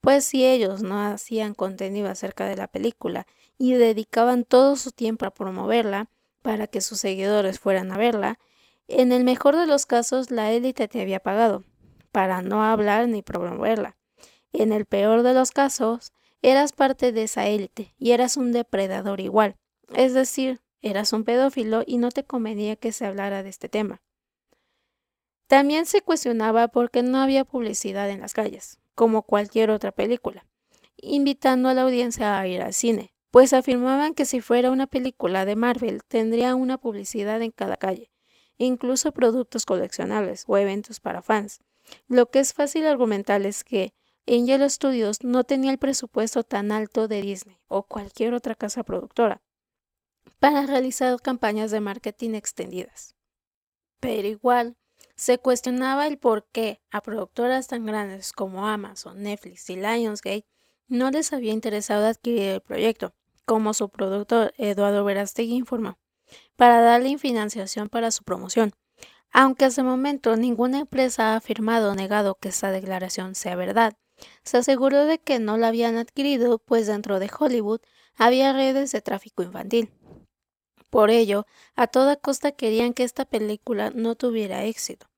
pues 0.01 0.25
si 0.25 0.45
ellos 0.45 0.83
no 0.83 1.01
hacían 1.01 1.53
contenido 1.53 2.09
acerca 2.09 2.45
de 2.45 2.57
la 2.57 2.67
película 2.67 3.25
y 3.57 3.75
dedicaban 3.75 4.43
todo 4.43 4.75
su 4.75 4.91
tiempo 4.91 5.25
a 5.25 5.33
promoverla 5.33 6.09
para 6.41 6.67
que 6.67 6.81
sus 6.81 6.99
seguidores 6.99 7.61
fueran 7.61 7.93
a 7.93 7.97
verla, 7.97 8.37
en 8.89 9.13
el 9.13 9.23
mejor 9.23 9.55
de 9.55 9.65
los 9.65 9.85
casos 9.85 10.29
la 10.29 10.51
élite 10.51 10.89
te 10.89 11.01
había 11.01 11.21
pagado 11.21 11.63
para 12.11 12.41
no 12.41 12.65
hablar 12.65 13.07
ni 13.07 13.21
promoverla. 13.21 13.95
En 14.51 14.73
el 14.73 14.85
peor 14.85 15.23
de 15.23 15.33
los 15.33 15.51
casos, 15.51 16.11
eras 16.41 16.73
parte 16.73 17.13
de 17.13 17.23
esa 17.23 17.47
élite 17.47 17.95
y 17.97 18.11
eras 18.11 18.35
un 18.35 18.51
depredador 18.51 19.21
igual, 19.21 19.55
es 19.95 20.13
decir, 20.13 20.59
eras 20.81 21.13
un 21.13 21.23
pedófilo 21.23 21.83
y 21.87 21.97
no 21.97 22.09
te 22.09 22.25
convenía 22.25 22.75
que 22.75 22.91
se 22.91 23.05
hablara 23.05 23.41
de 23.41 23.49
este 23.49 23.69
tema. 23.69 24.01
También 25.49 25.87
se 25.87 26.03
cuestionaba 26.03 26.67
por 26.67 26.91
qué 26.91 27.01
no 27.01 27.17
había 27.17 27.43
publicidad 27.43 28.07
en 28.11 28.21
las 28.21 28.33
calles, 28.33 28.77
como 28.93 29.23
cualquier 29.23 29.71
otra 29.71 29.91
película, 29.91 30.45
invitando 30.95 31.69
a 31.69 31.73
la 31.73 31.81
audiencia 31.81 32.39
a 32.39 32.47
ir 32.47 32.61
al 32.61 32.71
cine, 32.71 33.15
pues 33.31 33.53
afirmaban 33.53 34.13
que 34.13 34.25
si 34.25 34.41
fuera 34.41 34.69
una 34.69 34.85
película 34.85 35.45
de 35.45 35.55
Marvel 35.55 36.03
tendría 36.07 36.53
una 36.53 36.77
publicidad 36.77 37.41
en 37.41 37.49
cada 37.49 37.77
calle, 37.77 38.11
incluso 38.59 39.11
productos 39.11 39.65
coleccionables 39.65 40.43
o 40.45 40.55
eventos 40.55 40.99
para 40.99 41.23
fans. 41.23 41.61
Lo 42.07 42.29
que 42.29 42.37
es 42.37 42.53
fácil 42.53 42.85
argumentar 42.85 43.43
es 43.43 43.63
que 43.63 43.95
Angel 44.27 44.69
Studios 44.69 45.23
no 45.23 45.45
tenía 45.45 45.71
el 45.71 45.79
presupuesto 45.79 46.43
tan 46.43 46.71
alto 46.71 47.07
de 47.07 47.23
Disney 47.23 47.57
o 47.67 47.81
cualquier 47.87 48.35
otra 48.35 48.53
casa 48.53 48.83
productora 48.83 49.41
para 50.37 50.67
realizar 50.67 51.19
campañas 51.23 51.71
de 51.71 51.79
marketing 51.79 52.35
extendidas. 52.35 53.15
Pero 53.99 54.27
igual, 54.27 54.77
se 55.19 55.37
cuestionaba 55.37 56.07
el 56.07 56.17
por 56.17 56.45
qué 56.45 56.79
a 56.91 57.01
productoras 57.01 57.67
tan 57.67 57.85
grandes 57.85 58.31
como 58.31 58.67
Amazon, 58.67 59.21
Netflix 59.21 59.69
y 59.69 59.75
Lionsgate 59.75 60.45
no 60.87 61.11
les 61.11 61.33
había 61.33 61.51
interesado 61.51 62.07
adquirir 62.07 62.43
el 62.43 62.61
proyecto, 62.61 63.13
como 63.43 63.73
su 63.73 63.89
productor 63.89 64.53
Eduardo 64.57 65.03
Verastegui 65.03 65.55
informó, 65.55 65.99
para 66.55 66.79
darle 66.79 67.17
financiación 67.17 67.89
para 67.89 68.11
su 68.11 68.23
promoción. 68.23 68.71
Aunque 69.33 69.65
hasta 69.65 69.81
el 69.81 69.87
momento 69.87 70.37
ninguna 70.37 70.79
empresa 70.79 71.33
ha 71.33 71.35
afirmado 71.35 71.91
o 71.91 71.95
negado 71.95 72.35
que 72.35 72.47
esta 72.47 72.71
declaración 72.71 73.35
sea 73.35 73.57
verdad, 73.57 73.97
se 74.45 74.55
aseguró 74.55 75.03
de 75.03 75.19
que 75.19 75.39
no 75.39 75.57
la 75.57 75.67
habían 75.67 75.97
adquirido, 75.97 76.59
pues 76.59 76.87
dentro 76.87 77.19
de 77.19 77.29
Hollywood 77.37 77.81
había 78.15 78.53
redes 78.53 78.93
de 78.93 79.01
tráfico 79.01 79.43
infantil. 79.43 79.91
Por 80.89 81.09
ello, 81.09 81.45
a 81.75 81.87
toda 81.87 82.15
costa 82.15 82.53
querían 82.53 82.93
que 82.93 83.03
esta 83.03 83.25
película 83.25 83.91
no 83.93 84.15
tuviera 84.15 84.63
éxito. 84.63 85.08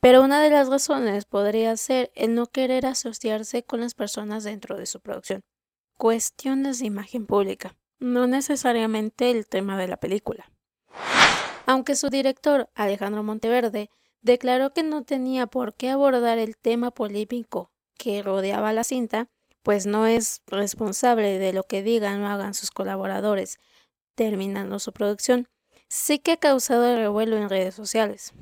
Pero 0.00 0.22
una 0.22 0.42
de 0.42 0.50
las 0.50 0.68
razones 0.68 1.24
podría 1.24 1.76
ser 1.76 2.10
el 2.14 2.34
no 2.34 2.46
querer 2.46 2.86
asociarse 2.86 3.62
con 3.62 3.80
las 3.80 3.94
personas 3.94 4.44
dentro 4.44 4.76
de 4.76 4.86
su 4.86 5.00
producción. 5.00 5.42
Cuestiones 5.96 6.78
de 6.78 6.86
imagen 6.86 7.26
pública, 7.26 7.76
no 7.98 8.26
necesariamente 8.26 9.30
el 9.30 9.46
tema 9.46 9.78
de 9.78 9.88
la 9.88 9.96
película. 9.96 10.50
Aunque 11.66 11.96
su 11.96 12.10
director, 12.10 12.70
Alejandro 12.74 13.22
Monteverde, 13.22 13.90
declaró 14.22 14.72
que 14.72 14.82
no 14.82 15.04
tenía 15.04 15.46
por 15.46 15.74
qué 15.74 15.90
abordar 15.90 16.38
el 16.38 16.56
tema 16.56 16.90
polémico 16.90 17.70
que 17.98 18.22
rodeaba 18.22 18.72
la 18.72 18.84
cinta, 18.84 19.28
pues 19.62 19.86
no 19.86 20.06
es 20.06 20.42
responsable 20.46 21.38
de 21.38 21.52
lo 21.52 21.64
que 21.64 21.82
digan 21.82 22.22
o 22.22 22.28
hagan 22.28 22.54
sus 22.54 22.70
colaboradores 22.70 23.58
terminando 24.14 24.78
su 24.78 24.92
producción, 24.92 25.48
sí 25.88 26.18
que 26.18 26.32
ha 26.32 26.36
causado 26.36 26.96
revuelo 26.96 27.36
en 27.36 27.48
redes 27.48 27.74
sociales. 27.74 28.32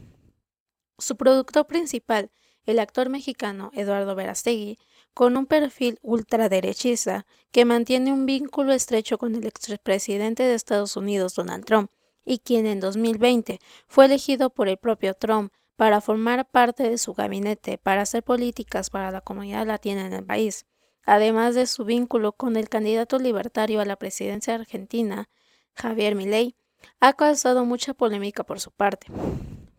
Su 0.99 1.17
productor 1.17 1.67
principal, 1.67 2.31
el 2.65 2.79
actor 2.79 3.09
mexicano 3.09 3.71
Eduardo 3.75 4.15
Verastegui, 4.15 4.79
con 5.13 5.37
un 5.37 5.47
perfil 5.47 5.99
ultraderechista 6.03 7.27
que 7.51 7.65
mantiene 7.65 8.13
un 8.13 8.27
vínculo 8.27 8.73
estrecho 8.73 9.19
con 9.19 9.35
el 9.35 9.47
expresidente 9.47 10.43
de 10.43 10.55
Estados 10.55 10.97
Unidos, 10.97 11.35
Donald 11.35 11.65
Trump, 11.65 11.91
y 12.25 12.39
quien 12.39 12.67
en 12.67 12.81
2020 12.81 13.61
fue 13.87 14.07
elegido 14.07 14.51
por 14.51 14.69
el 14.69 14.79
propio 14.79 15.15
Trump 15.15 15.53
para 15.77 16.01
formar 16.01 16.49
parte 16.49 16.89
de 16.89 16.99
su 16.99 17.13
gabinete 17.13 17.79
para 17.79 18.03
hacer 18.03 18.23
políticas 18.23 18.91
para 18.91 19.11
la 19.11 19.21
comunidad 19.21 19.67
latina 19.67 20.07
en 20.07 20.13
el 20.13 20.25
país, 20.25 20.67
además 21.05 21.55
de 21.55 21.67
su 21.67 21.85
vínculo 21.85 22.33
con 22.33 22.57
el 22.57 22.69
candidato 22.69 23.19
libertario 23.19 23.81
a 23.81 23.85
la 23.85 23.97
presidencia 23.97 24.55
argentina, 24.55 25.29
Javier 25.75 26.15
Milei, 26.15 26.57
ha 27.01 27.13
causado 27.15 27.65
mucha 27.65 27.95
polémica 27.95 28.45
por 28.45 28.61
su 28.61 28.71
parte. 28.71 29.09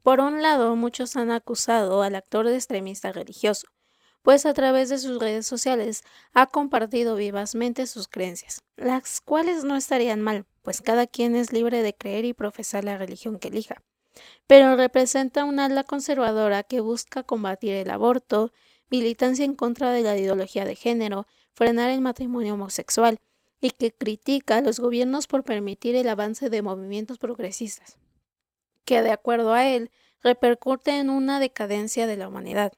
Por 0.05 0.19
un 0.19 0.43
lado, 0.43 0.75
muchos 0.75 1.15
han 1.15 1.31
acusado 1.31 2.03
al 2.03 2.13
actor 2.13 2.47
de 2.47 2.53
extremista 2.53 3.11
religioso, 3.11 3.65
pues 4.21 4.45
a 4.45 4.53
través 4.53 4.89
de 4.89 4.99
sus 4.99 5.17
redes 5.17 5.47
sociales 5.47 6.03
ha 6.31 6.45
compartido 6.45 7.15
vivazmente 7.15 7.87
sus 7.87 8.07
creencias, 8.07 8.61
las 8.77 9.19
cuales 9.19 9.63
no 9.63 9.75
estarían 9.75 10.21
mal, 10.21 10.45
pues 10.61 10.83
cada 10.83 11.07
quien 11.07 11.35
es 11.35 11.51
libre 11.51 11.81
de 11.81 11.95
creer 11.95 12.23
y 12.23 12.33
profesar 12.33 12.83
la 12.83 12.99
religión 12.99 13.39
que 13.39 13.47
elija. 13.47 13.81
Pero 14.45 14.75
representa 14.75 15.43
un 15.43 15.59
ala 15.59 15.83
conservadora 15.83 16.61
que 16.61 16.81
busca 16.81 17.23
combatir 17.23 17.73
el 17.73 17.89
aborto, 17.89 18.53
militancia 18.91 19.43
en 19.43 19.55
contra 19.55 19.89
de 19.89 20.03
la 20.03 20.15
ideología 20.15 20.65
de 20.65 20.75
género, 20.75 21.25
frenar 21.51 21.89
el 21.89 22.01
matrimonio 22.01 22.53
homosexual, 22.53 23.17
y 23.59 23.71
que 23.71 23.91
critica 23.91 24.57
a 24.57 24.61
los 24.61 24.79
gobiernos 24.79 25.25
por 25.25 25.43
permitir 25.43 25.95
el 25.95 26.09
avance 26.09 26.51
de 26.51 26.61
movimientos 26.61 27.17
progresistas, 27.17 27.97
que 28.85 29.01
de 29.01 29.11
acuerdo 29.11 29.53
a 29.53 29.67
él 29.67 29.91
repercute 30.21 30.97
en 30.97 31.09
una 31.09 31.39
decadencia 31.39 32.07
de 32.07 32.17
la 32.17 32.27
humanidad. 32.27 32.73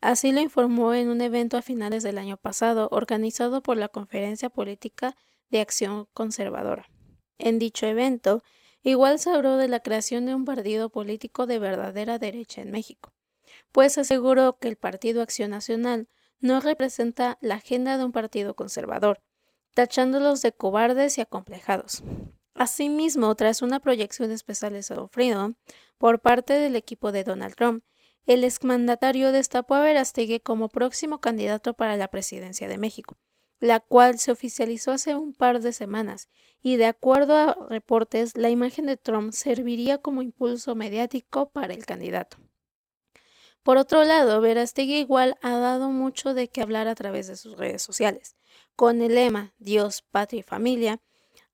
Así 0.00 0.32
lo 0.32 0.40
informó 0.40 0.92
en 0.92 1.08
un 1.08 1.20
evento 1.22 1.56
a 1.56 1.62
finales 1.62 2.02
del 2.02 2.18
año 2.18 2.36
pasado 2.36 2.88
organizado 2.92 3.62
por 3.62 3.76
la 3.78 3.88
Conferencia 3.88 4.50
Política 4.50 5.16
de 5.50 5.60
Acción 5.60 6.06
Conservadora. 6.12 6.90
En 7.38 7.58
dicho 7.58 7.86
evento, 7.86 8.42
igual 8.82 9.18
se 9.18 9.30
habló 9.30 9.56
de 9.56 9.68
la 9.68 9.80
creación 9.80 10.26
de 10.26 10.34
un 10.34 10.44
partido 10.44 10.90
político 10.90 11.46
de 11.46 11.58
verdadera 11.58 12.18
derecha 12.18 12.60
en 12.60 12.70
México, 12.70 13.12
pues 13.72 13.96
aseguró 13.96 14.58
que 14.58 14.68
el 14.68 14.76
Partido 14.76 15.22
Acción 15.22 15.50
Nacional 15.50 16.08
no 16.38 16.60
representa 16.60 17.38
la 17.40 17.54
agenda 17.54 17.96
de 17.96 18.04
un 18.04 18.12
partido 18.12 18.54
conservador, 18.54 19.22
tachándolos 19.74 20.42
de 20.42 20.52
cobardes 20.52 21.16
y 21.16 21.22
acomplejados. 21.22 22.04
Asimismo, 22.54 23.34
tras 23.34 23.62
una 23.62 23.80
proyección 23.80 24.30
especial 24.30 24.72
de 24.72 24.82
sufrido 24.82 25.54
por 25.98 26.20
parte 26.20 26.54
del 26.54 26.76
equipo 26.76 27.10
de 27.10 27.24
Donald 27.24 27.56
Trump, 27.56 27.84
el 28.26 28.44
exmandatario 28.44 29.32
destapó 29.32 29.74
a 29.74 29.82
Verástegui 29.82 30.40
como 30.40 30.68
próximo 30.68 31.20
candidato 31.20 31.74
para 31.74 31.96
la 31.96 32.08
presidencia 32.08 32.68
de 32.68 32.78
México, 32.78 33.18
la 33.58 33.80
cual 33.80 34.18
se 34.18 34.30
oficializó 34.30 34.92
hace 34.92 35.14
un 35.14 35.34
par 35.34 35.60
de 35.60 35.72
semanas, 35.72 36.28
y 36.62 36.76
de 36.76 36.86
acuerdo 36.86 37.36
a 37.36 37.56
reportes, 37.68 38.36
la 38.36 38.50
imagen 38.50 38.86
de 38.86 38.96
Trump 38.96 39.32
serviría 39.32 39.98
como 39.98 40.22
impulso 40.22 40.74
mediático 40.74 41.50
para 41.50 41.74
el 41.74 41.84
candidato. 41.84 42.38
Por 43.64 43.78
otro 43.78 44.04
lado, 44.04 44.40
Verástegui 44.40 44.98
igual 44.98 45.36
ha 45.42 45.58
dado 45.58 45.90
mucho 45.90 46.34
de 46.34 46.48
qué 46.48 46.62
hablar 46.62 46.86
a 46.86 46.94
través 46.94 47.26
de 47.26 47.36
sus 47.36 47.56
redes 47.56 47.82
sociales 47.82 48.36
con 48.76 49.02
el 49.02 49.14
lema 49.14 49.54
Dios, 49.58 50.02
Patria 50.02 50.40
y 50.40 50.42
Familia, 50.42 51.00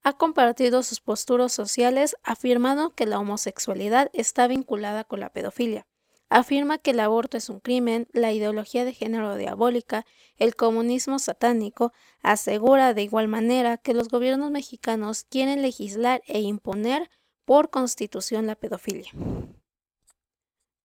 ha 0.03 0.15
compartido 0.15 0.83
sus 0.83 1.01
posturas 1.01 1.53
sociales 1.53 2.17
afirmando 2.23 2.91
que 2.91 3.07
la 3.07 3.19
homosexualidad 3.19 4.11
está 4.13 4.47
vinculada 4.47 5.05
con 5.05 5.21
la 5.21 5.31
pedofilia. 5.31 5.87
Afirma 6.29 6.79
que 6.79 6.93
el 6.93 7.01
aborto 7.01 7.37
es 7.37 7.49
un 7.49 7.59
crimen, 7.59 8.07
la 8.13 8.33
ideología 8.33 8.85
de 8.85 8.95
género 8.95 9.37
diabólica, 9.37 10.07
el 10.37 10.55
comunismo 10.55 11.19
satánico, 11.19 11.93
asegura 12.23 12.95
de 12.95 13.03
igual 13.03 13.27
manera 13.27 13.79
que 13.79 13.95
los 13.95 14.09
gobiernos 14.09 14.51
mexicanos 14.51 15.25
quieren 15.25 15.61
legislar 15.61 16.23
e 16.27 16.41
imponer 16.41 17.11
por 17.45 17.71
constitución 17.71 18.47
la 18.47 18.55
pedofilia. 18.55 19.11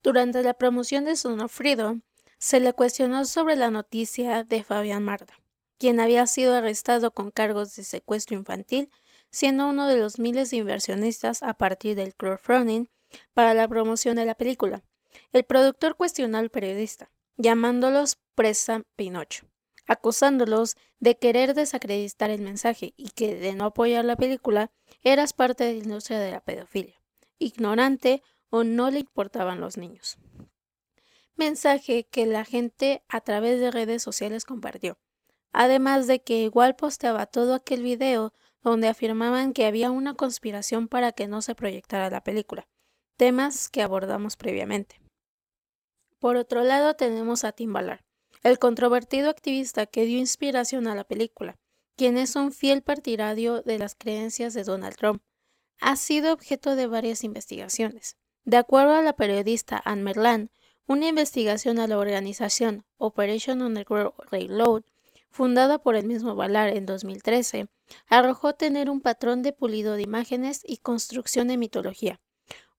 Durante 0.02 0.42
la 0.42 0.56
promoción 0.56 1.06
de 1.06 1.16
Sonofrido, 1.16 2.00
se 2.40 2.60
le 2.60 2.74
cuestionó 2.74 3.26
sobre 3.26 3.56
la 3.56 3.70
noticia 3.70 4.44
de 4.44 4.64
Fabián 4.64 5.04
Marta 5.04 5.36
quien 5.78 6.00
había 6.00 6.26
sido 6.28 6.56
arrestado 6.56 7.12
con 7.12 7.32
cargos 7.32 7.76
de 7.76 7.84
secuestro 7.84 8.36
infantil, 8.36 8.90
siendo 9.32 9.68
uno 9.68 9.88
de 9.88 9.98
los 9.98 10.20
miles 10.20 10.52
de 10.52 10.58
inversionistas 10.58 11.44
a 11.44 11.54
partir 11.54 11.96
del 11.96 12.16
crowdfunding 12.16 12.88
para 13.34 13.54
la 13.54 13.68
promoción 13.68 14.16
de 14.16 14.26
la 14.26 14.36
película. 14.36 14.84
El 15.32 15.44
productor 15.44 15.96
cuestionó 15.96 16.38
al 16.38 16.50
periodista, 16.50 17.12
llamándolos 17.38 18.18
presa 18.36 18.84
Pinocho, 18.96 19.46
acusándolos 19.88 20.76
de 21.00 21.18
querer 21.18 21.54
desacreditar 21.54 22.30
el 22.30 22.42
mensaje 22.42 22.94
y 22.98 23.10
que 23.10 23.36
de 23.36 23.54
no 23.54 23.66
apoyar 23.66 24.06
la 24.06 24.16
película 24.16 24.72
eras 25.02 25.34
parte 25.34 25.64
de 25.64 25.74
la 25.74 25.84
industria 25.84 26.20
de 26.20 26.32
la 26.32 26.42
pedofilia, 26.42 27.02
ignorante 27.40 28.24
o 28.50 28.64
no 28.64 28.92
le 28.92 29.00
importaban 29.00 29.62
los 29.62 29.78
niños. 29.78 30.18
Mensaje 31.36 32.06
que 32.06 32.26
la 32.26 32.46
gente 32.46 33.04
a 33.10 33.22
través 33.22 33.60
de 33.60 33.72
redes 33.72 34.02
sociales 34.02 34.46
compartió 34.46 34.98
además 35.56 36.06
de 36.06 36.22
que 36.22 36.40
igual 36.40 36.76
posteaba 36.76 37.28
todo 37.28 37.54
aquel 37.56 37.82
video 37.82 38.34
donde 38.66 38.88
afirmaban 38.88 39.54
que 39.54 39.68
había 39.68 39.92
una 39.92 40.16
conspiración 40.16 40.88
para 40.88 41.12
que 41.12 41.28
no 41.28 41.44
se 41.44 41.54
proyectara 41.54 42.10
la 42.10 42.24
película, 42.24 42.68
temas 43.16 43.70
que 43.70 43.84
abordamos 43.84 44.38
previamente. 44.38 45.00
Por 46.18 46.36
otro 46.36 46.64
lado 46.64 46.96
tenemos 46.96 47.44
a 47.44 47.52
Tim 47.52 47.72
Ballard, 47.72 48.02
el 48.42 48.58
controvertido 48.58 49.30
activista 49.30 49.86
que 49.86 50.06
dio 50.06 50.18
inspiración 50.18 50.88
a 50.88 50.96
la 50.96 51.04
película, 51.04 51.60
quien 51.96 52.18
es 52.18 52.36
un 52.36 52.52
fiel 52.52 52.82
partidario 52.82 53.62
de 53.62 53.78
las 53.78 53.94
creencias 53.94 54.56
de 54.56 54.64
Donald 54.64 54.96
Trump. 54.96 55.22
Ha 55.80 55.96
sido 55.96 56.34
objeto 56.34 56.76
de 56.76 56.88
varias 56.88 57.24
investigaciones. 57.24 58.18
De 58.46 58.58
acuerdo 58.58 58.94
a 58.96 59.04
la 59.04 59.14
periodista 59.14 59.80
Anne 59.86 60.02
Merlan, 60.02 60.50
una 60.88 61.08
investigación 61.08 61.78
a 61.78 61.86
la 61.86 62.00
organización 62.00 62.84
Operation 62.98 63.62
Underground 63.62 64.14
Railroad 64.32 64.82
fundada 65.30 65.78
por 65.78 65.96
el 65.96 66.08
mismo 66.08 66.34
Valar 66.34 66.70
en 66.70 66.88
2013, 66.88 67.68
arrojó 68.08 68.56
tener 68.56 68.90
un 68.90 69.02
patrón 69.02 69.42
de 69.42 69.54
pulido 69.54 69.96
de 69.96 70.04
imágenes 70.04 70.62
y 70.64 70.78
construcción 70.78 71.48
de 71.48 71.58
mitología, 71.58 72.22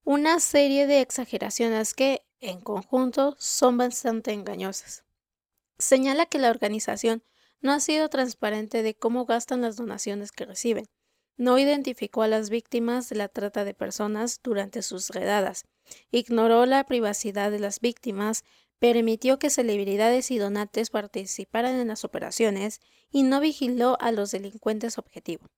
una 0.03 0.39
serie 0.39 0.87
de 0.87 1.01
exageraciones 1.01 1.93
que, 1.93 2.25
en 2.39 2.61
conjunto, 2.61 3.35
son 3.39 3.77
bastante 3.77 4.33
engañosas. 4.33 5.03
Señala 5.79 6.25
que 6.25 6.39
la 6.39 6.49
organización 6.49 7.23
no 7.61 7.71
ha 7.71 7.79
sido 7.79 8.09
transparente 8.09 8.83
de 8.83 8.95
cómo 8.95 9.25
gastan 9.25 9.61
las 9.61 9.75
donaciones 9.75 10.31
que 10.31 10.45
reciben, 10.45 10.85
no 11.37 11.59
identificó 11.59 12.23
a 12.23 12.27
las 12.27 12.49
víctimas 12.49 13.09
de 13.09 13.15
la 13.15 13.27
trata 13.27 13.63
de 13.63 13.73
personas 13.73 14.39
durante 14.43 14.81
sus 14.81 15.09
redadas, 15.09 15.65
ignoró 16.11 16.65
la 16.65 16.83
privacidad 16.85 17.51
de 17.51 17.59
las 17.59 17.79
víctimas 17.79 18.43
permitió 18.79 19.39
que 19.39 19.49
celebridades 19.49 20.31
y 20.31 20.37
donantes 20.37 20.89
participaran 20.89 21.75
en 21.79 21.87
las 21.87 22.03
operaciones 22.03 22.79
y 23.09 23.23
no 23.23 23.39
vigiló 23.39 23.97
a 23.99 24.11
los 24.11 24.31
delincuentes 24.31 24.97
objetivo. 24.97 25.49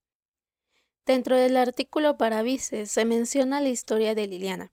Dentro 1.05 1.38
del 1.38 1.58
artículo 1.58 2.17
para 2.17 2.43
Vices 2.43 2.91
se 2.91 3.05
menciona 3.05 3.62
la 3.62 3.69
historia 3.69 4.15
de 4.15 4.27
Liliana, 4.27 4.71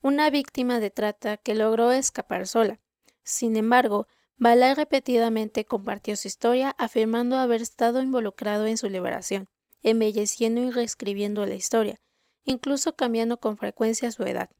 una 0.00 0.30
víctima 0.30 0.80
de 0.80 0.90
trata 0.90 1.36
que 1.36 1.54
logró 1.54 1.92
escapar 1.92 2.46
sola. 2.46 2.80
Sin 3.22 3.56
embargo, 3.56 4.06
Bala 4.36 4.74
repetidamente 4.74 5.64
compartió 5.64 6.16
su 6.16 6.26
historia 6.26 6.74
afirmando 6.78 7.36
haber 7.36 7.62
estado 7.62 8.02
involucrado 8.02 8.66
en 8.66 8.76
su 8.76 8.88
liberación, 8.88 9.48
embelleciendo 9.82 10.60
y 10.60 10.70
reescribiendo 10.70 11.46
la 11.46 11.54
historia, 11.54 12.00
incluso 12.44 12.96
cambiando 12.96 13.38
con 13.38 13.56
frecuencia 13.56 14.10
su 14.10 14.24
edad. 14.24 14.50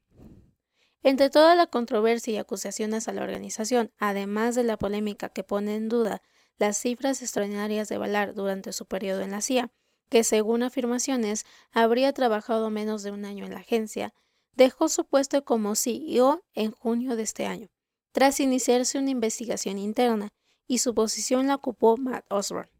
Entre 1.05 1.29
toda 1.29 1.53
la 1.53 1.67
controversia 1.67 2.33
y 2.33 2.37
acusaciones 2.37 3.07
a 3.07 3.13
la 3.13 3.21
organización, 3.21 3.91
además 3.99 4.55
de 4.55 4.63
la 4.63 4.75
polémica 4.75 5.29
que 5.29 5.43
pone 5.43 5.75
en 5.75 5.87
duda 5.87 6.23
las 6.57 6.77
cifras 6.77 7.21
extraordinarias 7.21 7.87
de 7.89 7.99
Valar 7.99 8.33
durante 8.33 8.73
su 8.73 8.87
periodo 8.87 9.21
en 9.21 9.29
la 9.29 9.41
CIA, 9.41 9.71
que 10.09 10.23
según 10.23 10.63
afirmaciones 10.63 11.45
habría 11.71 12.11
trabajado 12.11 12.71
menos 12.71 13.03
de 13.03 13.11
un 13.11 13.23
año 13.23 13.45
en 13.45 13.53
la 13.53 13.59
agencia, 13.59 14.15
dejó 14.55 14.89
su 14.89 15.05
puesto 15.05 15.45
como 15.45 15.75
CEO 15.75 16.43
en 16.55 16.71
junio 16.71 17.15
de 17.15 17.21
este 17.21 17.45
año, 17.45 17.67
tras 18.11 18.39
iniciarse 18.39 18.97
una 18.97 19.11
investigación 19.11 19.77
interna, 19.77 20.29
y 20.65 20.79
su 20.79 20.95
posición 20.95 21.45
la 21.45 21.53
ocupó 21.53 21.97
Matt 21.97 22.25
Osborne. 22.31 22.71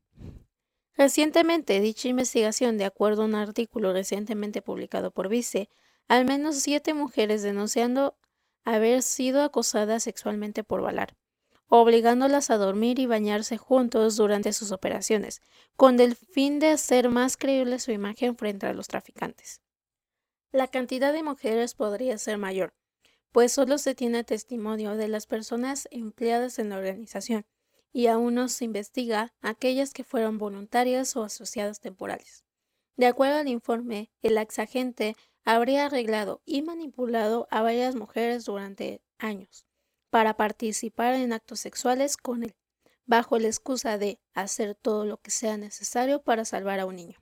Recientemente, 0.96 1.80
dicha 1.80 2.08
investigación, 2.08 2.80
de 2.80 2.86
acuerdo 2.86 3.22
a 3.22 3.26
un 3.26 3.36
artículo 3.36 3.94
recientemente 3.94 4.64
publicado 4.64 5.12
por 5.12 5.30
Vice, 5.30 5.70
al 6.08 6.26
menos 6.26 6.58
siete 6.58 6.94
mujeres 6.94 7.42
denunciando 7.42 8.18
haber 8.64 9.02
sido 9.02 9.44
acosadas 9.44 10.04
sexualmente 10.04 10.64
por 10.64 10.82
Valar, 10.82 11.16
obligándolas 11.68 12.50
a 12.50 12.58
dormir 12.58 13.00
y 13.00 13.06
bañarse 13.06 13.58
juntos 13.58 14.16
durante 14.16 14.54
sus 14.54 14.72
operaciones, 14.72 15.42
con 15.76 16.00
el 16.00 16.16
fin 16.16 16.60
de 16.60 16.70
hacer 16.70 17.10
más 17.10 17.38
creíble 17.38 17.80
su 17.80 17.92
imagen 17.92 18.36
frente 18.36 18.68
a 18.68 18.74
los 18.74 18.88
traficantes. 18.88 19.62
La 20.52 20.68
cantidad 20.68 21.12
de 21.12 21.24
mujeres 21.24 21.74
podría 21.76 22.18
ser 22.18 22.38
mayor, 22.38 22.74
pues 23.32 23.52
solo 23.52 23.78
se 23.78 23.96
tiene 23.96 24.24
testimonio 24.24 24.96
de 24.96 25.08
las 25.08 25.28
personas 25.28 25.88
empleadas 25.92 26.60
en 26.60 26.70
la 26.70 26.78
organización 26.78 27.46
y 27.92 28.08
aún 28.08 28.36
no 28.36 28.50
se 28.50 28.66
investiga 28.66 29.34
aquellas 29.42 29.94
que 29.94 30.04
fueron 30.04 30.38
voluntarias 30.38 31.16
o 31.16 31.24
asociadas 31.24 31.82
temporales. 31.82 32.46
De 32.96 33.08
acuerdo 33.08 33.38
al 33.38 33.50
informe, 33.50 34.12
el 34.22 34.38
exagente 34.38 35.16
habría 35.46 35.86
arreglado 35.86 36.42
y 36.44 36.64
manipulado 36.64 37.48
a 37.52 37.62
varias 37.62 37.96
mujeres 37.96 38.46
durante 38.46 39.02
años 39.20 39.66
para 40.10 40.36
participar 40.36 41.14
en 41.14 41.34
actos 41.34 41.60
sexuales 41.60 42.18
con 42.18 42.44
él, 42.44 42.56
bajo 43.06 43.38
la 43.38 43.48
excusa 43.48 43.98
de 43.98 44.20
hacer 44.34 44.76
todo 44.76 45.06
lo 45.06 45.18
que 45.18 45.32
sea 45.32 45.58
necesario 45.58 46.24
para 46.24 46.46
salvar 46.46 46.80
a 46.80 46.86
un 46.86 46.96
niño. 46.96 47.20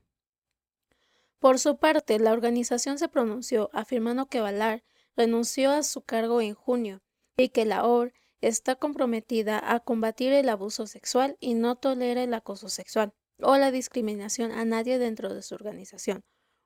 Por 1.39 1.59
su 1.59 1.77
parte, 1.77 2.19
la 2.19 2.31
organización 2.31 2.97
se 2.97 3.09
pronunció 3.09 3.69
afirmando 3.73 4.27
que 4.27 4.39
Valar 4.39 4.83
renunció 5.17 5.71
a 5.71 5.83
su 5.83 6.01
cargo 6.01 6.39
en 6.39 6.53
junio 6.53 7.01
y 7.35 7.49
que 7.49 7.65
la 7.65 7.85
OR 7.85 8.13
está 8.39 8.75
comprometida 8.75 9.59
a 9.73 9.81
combatir 9.81 10.31
el 10.31 10.47
abuso 10.47 10.87
sexual 10.87 11.35
y 11.41 11.55
no 11.55 11.75
tolera 11.75 12.23
el 12.23 12.33
acoso 12.33 12.69
sexual 12.69 13.13
o 13.41 13.57
la 13.57 13.71
discriminación 13.71 14.51
a 14.51 14.63
nadie 14.63 14.99
dentro 14.99 15.33
de 15.33 15.41
su 15.41 15.55
organización. 15.55 16.23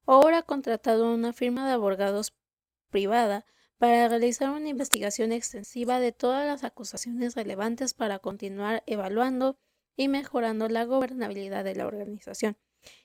OR 0.09 0.35
ha 0.35 0.41
contratado 0.41 1.13
una 1.13 1.33
firma 1.33 1.67
de 1.67 1.73
abogados 1.73 2.33
privada 2.89 3.45
para 3.77 4.07
realizar 4.07 4.51
una 4.51 4.69
investigación 4.69 5.33
extensiva 5.33 5.99
de 5.99 6.13
todas 6.13 6.47
las 6.47 6.63
acusaciones 6.63 7.35
relevantes 7.35 7.93
para 7.93 8.19
continuar 8.19 8.83
evaluando 8.87 9.57
y 9.97 10.07
mejorando 10.07 10.69
la 10.69 10.85
gobernabilidad 10.85 11.65
de 11.65 11.75
la 11.75 11.87
organización 11.87 12.57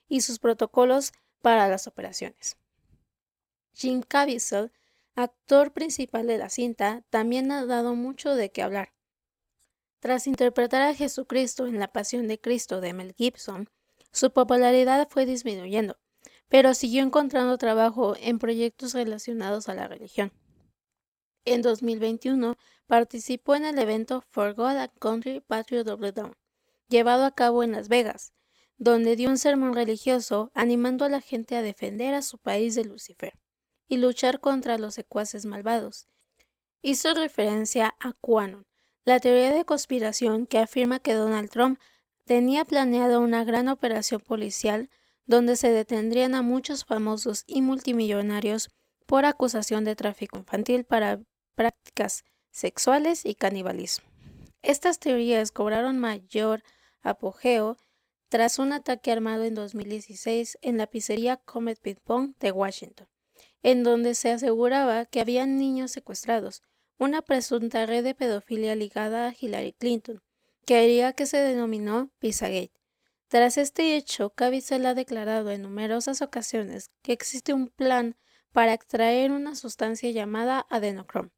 y 0.07 0.21
sus 0.21 0.39
protocolos 0.39 1.13
para 1.41 1.67
las 1.67 1.89
operaciones. 1.89 2.57
Jim 3.73 4.03
Caviezel, 4.03 4.71
actor 5.17 5.73
principal 5.73 6.29
de 6.29 6.39
la 6.39 6.51
cinta, 6.51 7.03
también 7.11 7.51
ha 7.51 7.67
dado 7.67 7.97
mucho 7.97 8.37
de 8.37 8.53
qué 8.53 8.63
hablar. 8.63 8.95
Tras 9.99 10.29
interpretar 10.29 10.83
a 10.83 10.95
Jesucristo 10.95 11.67
en 11.67 11.81
La 11.81 11.89
Pasión 11.89 12.29
de 12.29 12.41
Cristo 12.41 12.81
de 12.81 12.93
Mel 12.93 13.13
Gibson, 13.19 13.69
su 14.13 14.33
popularidad 14.33 15.09
fue 15.11 15.27
disminuyendo, 15.27 15.99
pero 16.53 16.75
siguió 16.75 17.03
encontrando 17.03 17.57
trabajo 17.57 18.15
en 18.21 18.39
proyectos 18.39 18.93
relacionados 18.93 19.71
a 19.71 19.75
la 19.75 19.89
religión. 19.89 20.33
En 21.47 21.63
2021 21.63 22.59
participó 22.87 23.55
en 23.55 23.65
el 23.65 23.79
evento 23.79 24.23
For 24.29 24.53
God 24.53 24.77
and 24.77 24.91
Country 24.99 25.41
Patriot 25.41 25.87
Double 25.87 26.13
Down, 26.13 26.37
llevado 26.91 27.25
a 27.25 27.31
cabo 27.31 27.63
en 27.63 27.73
Las 27.73 27.89
Vegas, 27.89 28.35
donde 28.77 29.17
dio 29.17 29.31
un 29.31 29.39
sermón 29.39 29.73
religioso 29.73 30.51
animando 30.53 31.07
a 31.07 31.09
la 31.09 31.23
gente 31.23 31.57
a 31.57 31.63
defender 31.63 32.13
a 32.13 32.21
su 32.21 32.37
país 32.37 32.75
de 32.75 32.85
Lucifer 32.85 33.33
y 33.89 33.97
luchar 33.97 34.39
contra 34.39 34.77
los 34.77 34.93
secuaces 34.93 35.47
malvados. 35.47 36.07
Hizo 36.83 37.15
referencia 37.15 37.95
a 37.99 38.13
QAnon, 38.13 38.67
la 39.07 39.21
teoría 39.21 39.55
de 39.55 39.65
conspiración 39.65 40.47
que 40.47 40.59
afirma 40.59 40.99
que 40.99 41.15
Donald 41.15 41.49
Trump 41.49 41.81
tenía 42.27 42.67
planeado 42.67 43.23
una 43.23 43.43
gran 43.43 43.69
operación 43.69 44.21
policial 44.21 44.91
donde 45.27 45.57
se 45.57 45.71
detendrían 45.71 46.35
a 46.35 46.43
muchos 46.43 46.85
famosos 46.85 47.45
y 47.47 47.63
multimillonarios 47.63 48.71
por 49.07 49.25
acusación 49.25 49.85
de 49.85 49.97
tráfico 49.97 50.39
infantil 50.39 50.85
para 50.85 51.21
prácticas 51.55 52.25
sexuales 52.51 53.25
y 53.25 53.35
canibalismo. 53.35 54.07
Estas 54.63 54.99
teorías 54.99 55.51
cobraron 55.51 55.99
mayor 55.99 56.63
apogeo 57.03 57.77
tras 58.29 58.59
un 58.59 58.73
ataque 58.73 59.13
armado 59.13 59.45
en 59.45 59.55
2016 59.55 60.59
en 60.63 60.79
la 60.79 60.87
pizzería 60.87 61.37
Comet 61.37 61.79
Ping 61.81 61.97
Pong 62.03 62.35
de 62.41 62.53
Washington, 62.53 63.09
en 63.63 63.83
donde 63.83 64.15
se 64.15 64.31
aseguraba 64.31 65.05
que 65.05 65.21
habían 65.21 65.59
niños 65.59 65.91
secuestrados, 65.91 66.63
una 66.99 67.23
presunta 67.23 67.85
red 67.85 68.05
de 68.05 68.15
pedofilia 68.15 68.75
ligada 68.75 69.29
a 69.29 69.35
Hillary 69.39 69.73
Clinton, 69.73 70.23
que 70.65 70.77
haría 70.77 71.13
que 71.13 71.27
se 71.27 71.39
denominó 71.39 72.11
Pizzagate. 72.21 72.82
Tras 73.33 73.57
este 73.57 73.97
hecho, 73.97 74.29
Caviezel 74.35 74.85
ha 74.85 74.93
declarado 74.93 75.51
en 75.53 75.63
numerosas 75.63 76.21
ocasiones 76.21 76.91
que 77.01 77.15
existe 77.15 77.55
un 77.55 77.69
plan 77.69 78.19
para 78.53 78.75
extraer 78.75 79.33
una 79.33 79.55
sustancia 79.55 80.11
llamada 80.11 80.67
adenocrom, 80.69 81.31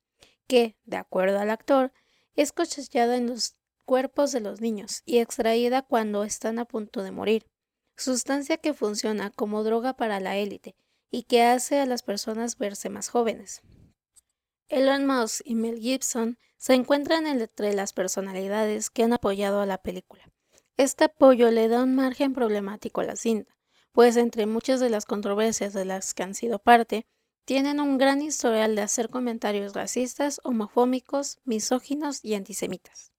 que, 0.49 0.77
de 0.87 0.97
acuerdo 0.97 1.39
al 1.39 1.51
actor, 1.51 1.93
es 2.35 2.51
cosechada 2.51 3.17
en 3.17 3.29
los 3.29 3.55
cuerpos 3.85 4.33
de 4.33 4.41
los 4.41 4.61
niños 4.61 5.03
y 5.05 5.19
extraída 5.19 5.83
cuando 5.83 6.25
están 6.25 6.59
a 6.59 6.65
punto 6.65 7.05
de 7.05 7.13
morir, 7.13 7.47
sustancia 7.97 8.57
que 8.57 8.75
funciona 8.75 9.31
como 9.31 9.63
droga 9.63 9.95
para 9.95 10.19
la 10.19 10.37
élite 10.37 10.75
y 11.13 11.23
que 11.23 11.45
hace 11.45 11.79
a 11.79 11.87
las 11.87 12.03
personas 12.03 12.59
verse 12.59 12.89
más 12.89 13.09
jóvenes. 13.09 13.63
Elon 14.67 15.07
Musk 15.07 15.43
y 15.45 15.55
Mel 15.55 15.79
Gibson 15.79 16.41
se 16.57 16.75
encuentran 16.75 17.29
entre 17.29 17.73
las 17.73 17.93
personalidades 17.93 18.91
que 18.91 19.05
han 19.05 19.13
apoyado 19.13 19.61
a 19.61 19.67
la 19.67 19.79
película. 19.79 20.34
Este 20.77 21.05
apoyo 21.05 21.53
le 21.53 21.69
da 21.69 21.85
un 21.85 21.95
margen 21.95 22.35
problemático 22.35 23.01
a 23.01 23.05
la 23.05 23.15
cinta, 23.15 23.57
pues 23.93 24.17
entre 24.17 24.47
muchas 24.47 24.81
de 24.81 24.91
las 24.91 25.05
controversias 25.07 25.73
de 25.73 25.85
las 25.85 26.15
que 26.15 26.25
han 26.25 26.35
sido 26.35 26.59
parte, 26.59 27.07
tienen 27.45 27.79
un 27.79 27.97
gran 27.97 28.23
historial 28.23 28.75
de 28.75 28.83
hacer 28.83 29.09
comentarios 29.09 29.73
racistas, 29.73 30.41
homofóbicos, 30.43 31.39
misóginos 31.45 32.25
y 32.25 32.35
antisemitas. 32.35 33.13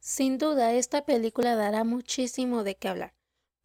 Sin 0.00 0.36
duda, 0.36 0.72
esta 0.72 1.04
película 1.04 1.54
dará 1.54 1.84
muchísimo 1.84 2.64
de 2.64 2.74
qué 2.74 2.88
hablar, 2.88 3.14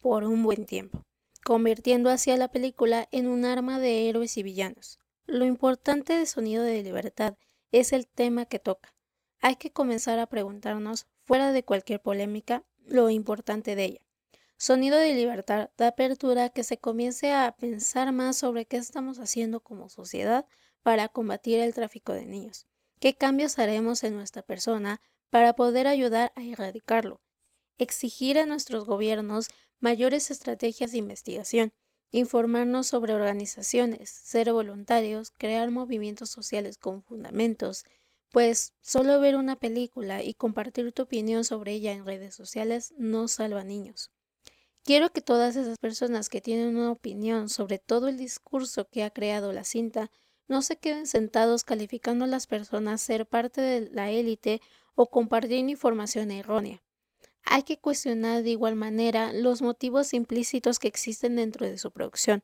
por 0.00 0.22
un 0.22 0.44
buen 0.44 0.64
tiempo, 0.64 1.02
convirtiendo 1.42 2.10
así 2.10 2.30
a 2.30 2.36
la 2.36 2.46
película 2.46 3.08
en 3.10 3.26
un 3.26 3.44
arma 3.44 3.80
de 3.80 4.08
héroes 4.08 4.36
y 4.36 4.44
villanos. 4.44 5.00
Lo 5.26 5.44
importante 5.44 6.12
de 6.12 6.26
Sonido 6.26 6.62
de 6.62 6.84
Libertad 6.84 7.34
es 7.72 7.92
el 7.92 8.06
tema 8.06 8.44
que 8.44 8.60
toca. 8.60 8.94
Hay 9.40 9.56
que 9.56 9.72
comenzar 9.72 10.20
a 10.20 10.26
preguntarnos, 10.26 11.08
fuera 11.24 11.52
de 11.52 11.64
cualquier 11.64 12.00
polémica, 12.00 12.64
lo 12.88 13.10
importante 13.10 13.76
de 13.76 13.84
ella. 13.84 14.00
Sonido 14.56 14.98
de 14.98 15.14
Libertad 15.14 15.70
da 15.76 15.88
apertura 15.88 16.48
que 16.48 16.64
se 16.64 16.78
comience 16.78 17.32
a 17.32 17.54
pensar 17.56 18.12
más 18.12 18.36
sobre 18.36 18.66
qué 18.66 18.76
estamos 18.76 19.18
haciendo 19.18 19.60
como 19.60 19.88
sociedad 19.88 20.46
para 20.82 21.08
combatir 21.08 21.60
el 21.60 21.74
tráfico 21.74 22.12
de 22.12 22.26
niños, 22.26 22.66
qué 22.98 23.14
cambios 23.14 23.58
haremos 23.58 24.02
en 24.02 24.16
nuestra 24.16 24.42
persona 24.42 25.00
para 25.30 25.54
poder 25.54 25.86
ayudar 25.86 26.32
a 26.34 26.42
erradicarlo, 26.42 27.20
exigir 27.78 28.38
a 28.38 28.46
nuestros 28.46 28.84
gobiernos 28.84 29.48
mayores 29.78 30.30
estrategias 30.30 30.92
de 30.92 30.98
investigación, 30.98 31.72
informarnos 32.10 32.86
sobre 32.86 33.14
organizaciones, 33.14 34.10
ser 34.10 34.52
voluntarios, 34.52 35.30
crear 35.36 35.70
movimientos 35.70 36.30
sociales 36.30 36.78
con 36.78 37.02
fundamentos, 37.02 37.84
pues 38.30 38.74
solo 38.80 39.20
ver 39.20 39.36
una 39.36 39.56
película 39.56 40.22
y 40.22 40.34
compartir 40.34 40.92
tu 40.92 41.02
opinión 41.02 41.44
sobre 41.44 41.72
ella 41.72 41.92
en 41.92 42.04
redes 42.04 42.34
sociales 42.34 42.94
no 42.98 43.28
salva 43.28 43.64
niños. 43.64 44.10
Quiero 44.84 45.10
que 45.10 45.20
todas 45.20 45.56
esas 45.56 45.78
personas 45.78 46.28
que 46.28 46.40
tienen 46.40 46.76
una 46.76 46.90
opinión 46.90 47.48
sobre 47.48 47.78
todo 47.78 48.08
el 48.08 48.16
discurso 48.16 48.88
que 48.88 49.04
ha 49.04 49.10
creado 49.10 49.52
la 49.52 49.64
cinta 49.64 50.10
no 50.46 50.62
se 50.62 50.76
queden 50.76 51.06
sentados 51.06 51.62
calificando 51.62 52.24
a 52.24 52.28
las 52.28 52.46
personas 52.46 53.02
ser 53.02 53.26
parte 53.26 53.60
de 53.60 53.90
la 53.90 54.10
élite 54.10 54.62
o 54.94 55.10
compartir 55.10 55.68
información 55.68 56.30
errónea. 56.30 56.82
Hay 57.44 57.62
que 57.62 57.78
cuestionar 57.78 58.42
de 58.42 58.50
igual 58.50 58.76
manera 58.76 59.32
los 59.32 59.62
motivos 59.62 60.12
implícitos 60.14 60.78
que 60.78 60.88
existen 60.88 61.36
dentro 61.36 61.66
de 61.66 61.78
su 61.78 61.90
producción. 61.90 62.42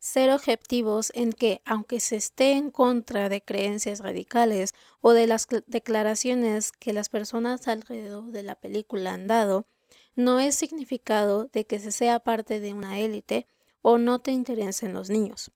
Ser 0.00 0.30
objetivos 0.30 1.12
en 1.14 1.30
que, 1.34 1.60
aunque 1.66 2.00
se 2.00 2.16
esté 2.16 2.52
en 2.52 2.70
contra 2.70 3.28
de 3.28 3.42
creencias 3.42 4.00
radicales 4.00 4.72
o 5.02 5.12
de 5.12 5.26
las 5.26 5.46
declaraciones 5.66 6.72
que 6.72 6.94
las 6.94 7.10
personas 7.10 7.68
alrededor 7.68 8.32
de 8.32 8.42
la 8.42 8.54
película 8.54 9.12
han 9.12 9.26
dado, 9.26 9.66
no 10.14 10.40
es 10.40 10.54
significado 10.54 11.50
de 11.52 11.66
que 11.66 11.78
se 11.78 11.92
sea 11.92 12.18
parte 12.18 12.60
de 12.60 12.72
una 12.72 12.98
élite 12.98 13.46
o 13.82 13.98
no 13.98 14.20
te 14.20 14.30
interesen 14.30 14.94
los 14.94 15.10
niños. 15.10 15.50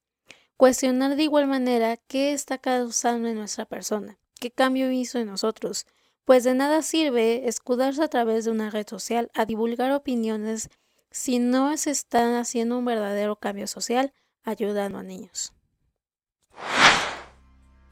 Cuestionar 0.58 1.16
de 1.16 1.22
igual 1.22 1.46
manera 1.46 1.96
qué 1.96 2.34
está 2.34 2.58
causando 2.58 3.28
en 3.28 3.36
nuestra 3.36 3.64
persona, 3.64 4.18
qué 4.38 4.50
cambio 4.50 4.92
hizo 4.92 5.18
en 5.18 5.26
nosotros, 5.28 5.86
pues 6.26 6.44
de 6.44 6.52
nada 6.52 6.82
sirve 6.82 7.48
escudarse 7.48 8.02
a 8.02 8.08
través 8.08 8.44
de 8.44 8.50
una 8.50 8.68
red 8.68 8.86
social 8.86 9.30
a 9.32 9.46
divulgar 9.46 9.90
opiniones 9.92 10.68
si 11.10 11.38
no 11.38 11.74
se 11.78 11.92
está 11.92 12.38
haciendo 12.38 12.76
un 12.76 12.84
verdadero 12.84 13.36
cambio 13.36 13.66
social 13.66 14.12
ayudando 14.44 14.98
a 14.98 15.02
niños. 15.02 15.52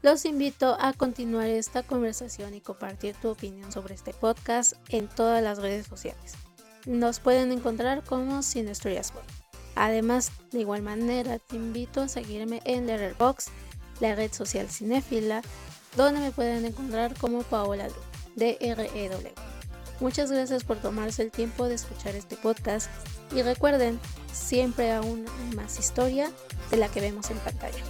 Los 0.01 0.25
invito 0.25 0.75
a 0.79 0.91
continuar 0.93 1.47
esta 1.47 1.81
conversación 1.83 2.53
y 2.53 2.61
compartir 2.61 3.15
tu 3.15 3.29
opinión 3.29 3.71
sobre 3.71 3.95
este 3.95 4.13
podcast 4.13 4.73
en 4.89 5.07
todas 5.07 5.41
las 5.41 5.59
redes 5.59 5.87
sociales. 5.87 6.33
Nos 6.85 7.19
pueden 7.19 7.51
encontrar 7.53 8.03
como 8.03 8.43
Sin 8.43 8.67
Historias 8.67 9.13
Además, 9.75 10.31
de 10.51 10.59
igual 10.59 10.81
manera, 10.81 11.39
te 11.39 11.55
invito 11.55 12.01
a 12.01 12.07
seguirme 12.07 12.61
en 12.65 12.85
Letterboxd, 12.85 13.49
la 14.01 14.13
red 14.13 14.31
social 14.31 14.69
cinéfila, 14.69 15.41
donde 15.95 16.19
me 16.19 16.31
pueden 16.31 16.65
encontrar 16.65 17.17
como 17.17 17.43
Paola 17.43 17.87
Lu. 17.87 17.93
DREW. 18.35 19.31
Muchas 19.99 20.31
gracias 20.31 20.63
por 20.63 20.77
tomarse 20.77 21.21
el 21.21 21.31
tiempo 21.31 21.67
de 21.67 21.75
escuchar 21.75 22.15
este 22.15 22.35
podcast 22.35 22.89
y 23.35 23.41
recuerden, 23.41 23.99
siempre 24.31 24.91
aún 24.91 25.25
más 25.55 25.79
historia 25.79 26.31
de 26.71 26.77
la 26.77 26.89
que 26.89 27.01
vemos 27.01 27.29
en 27.29 27.37
pantalla. 27.39 27.83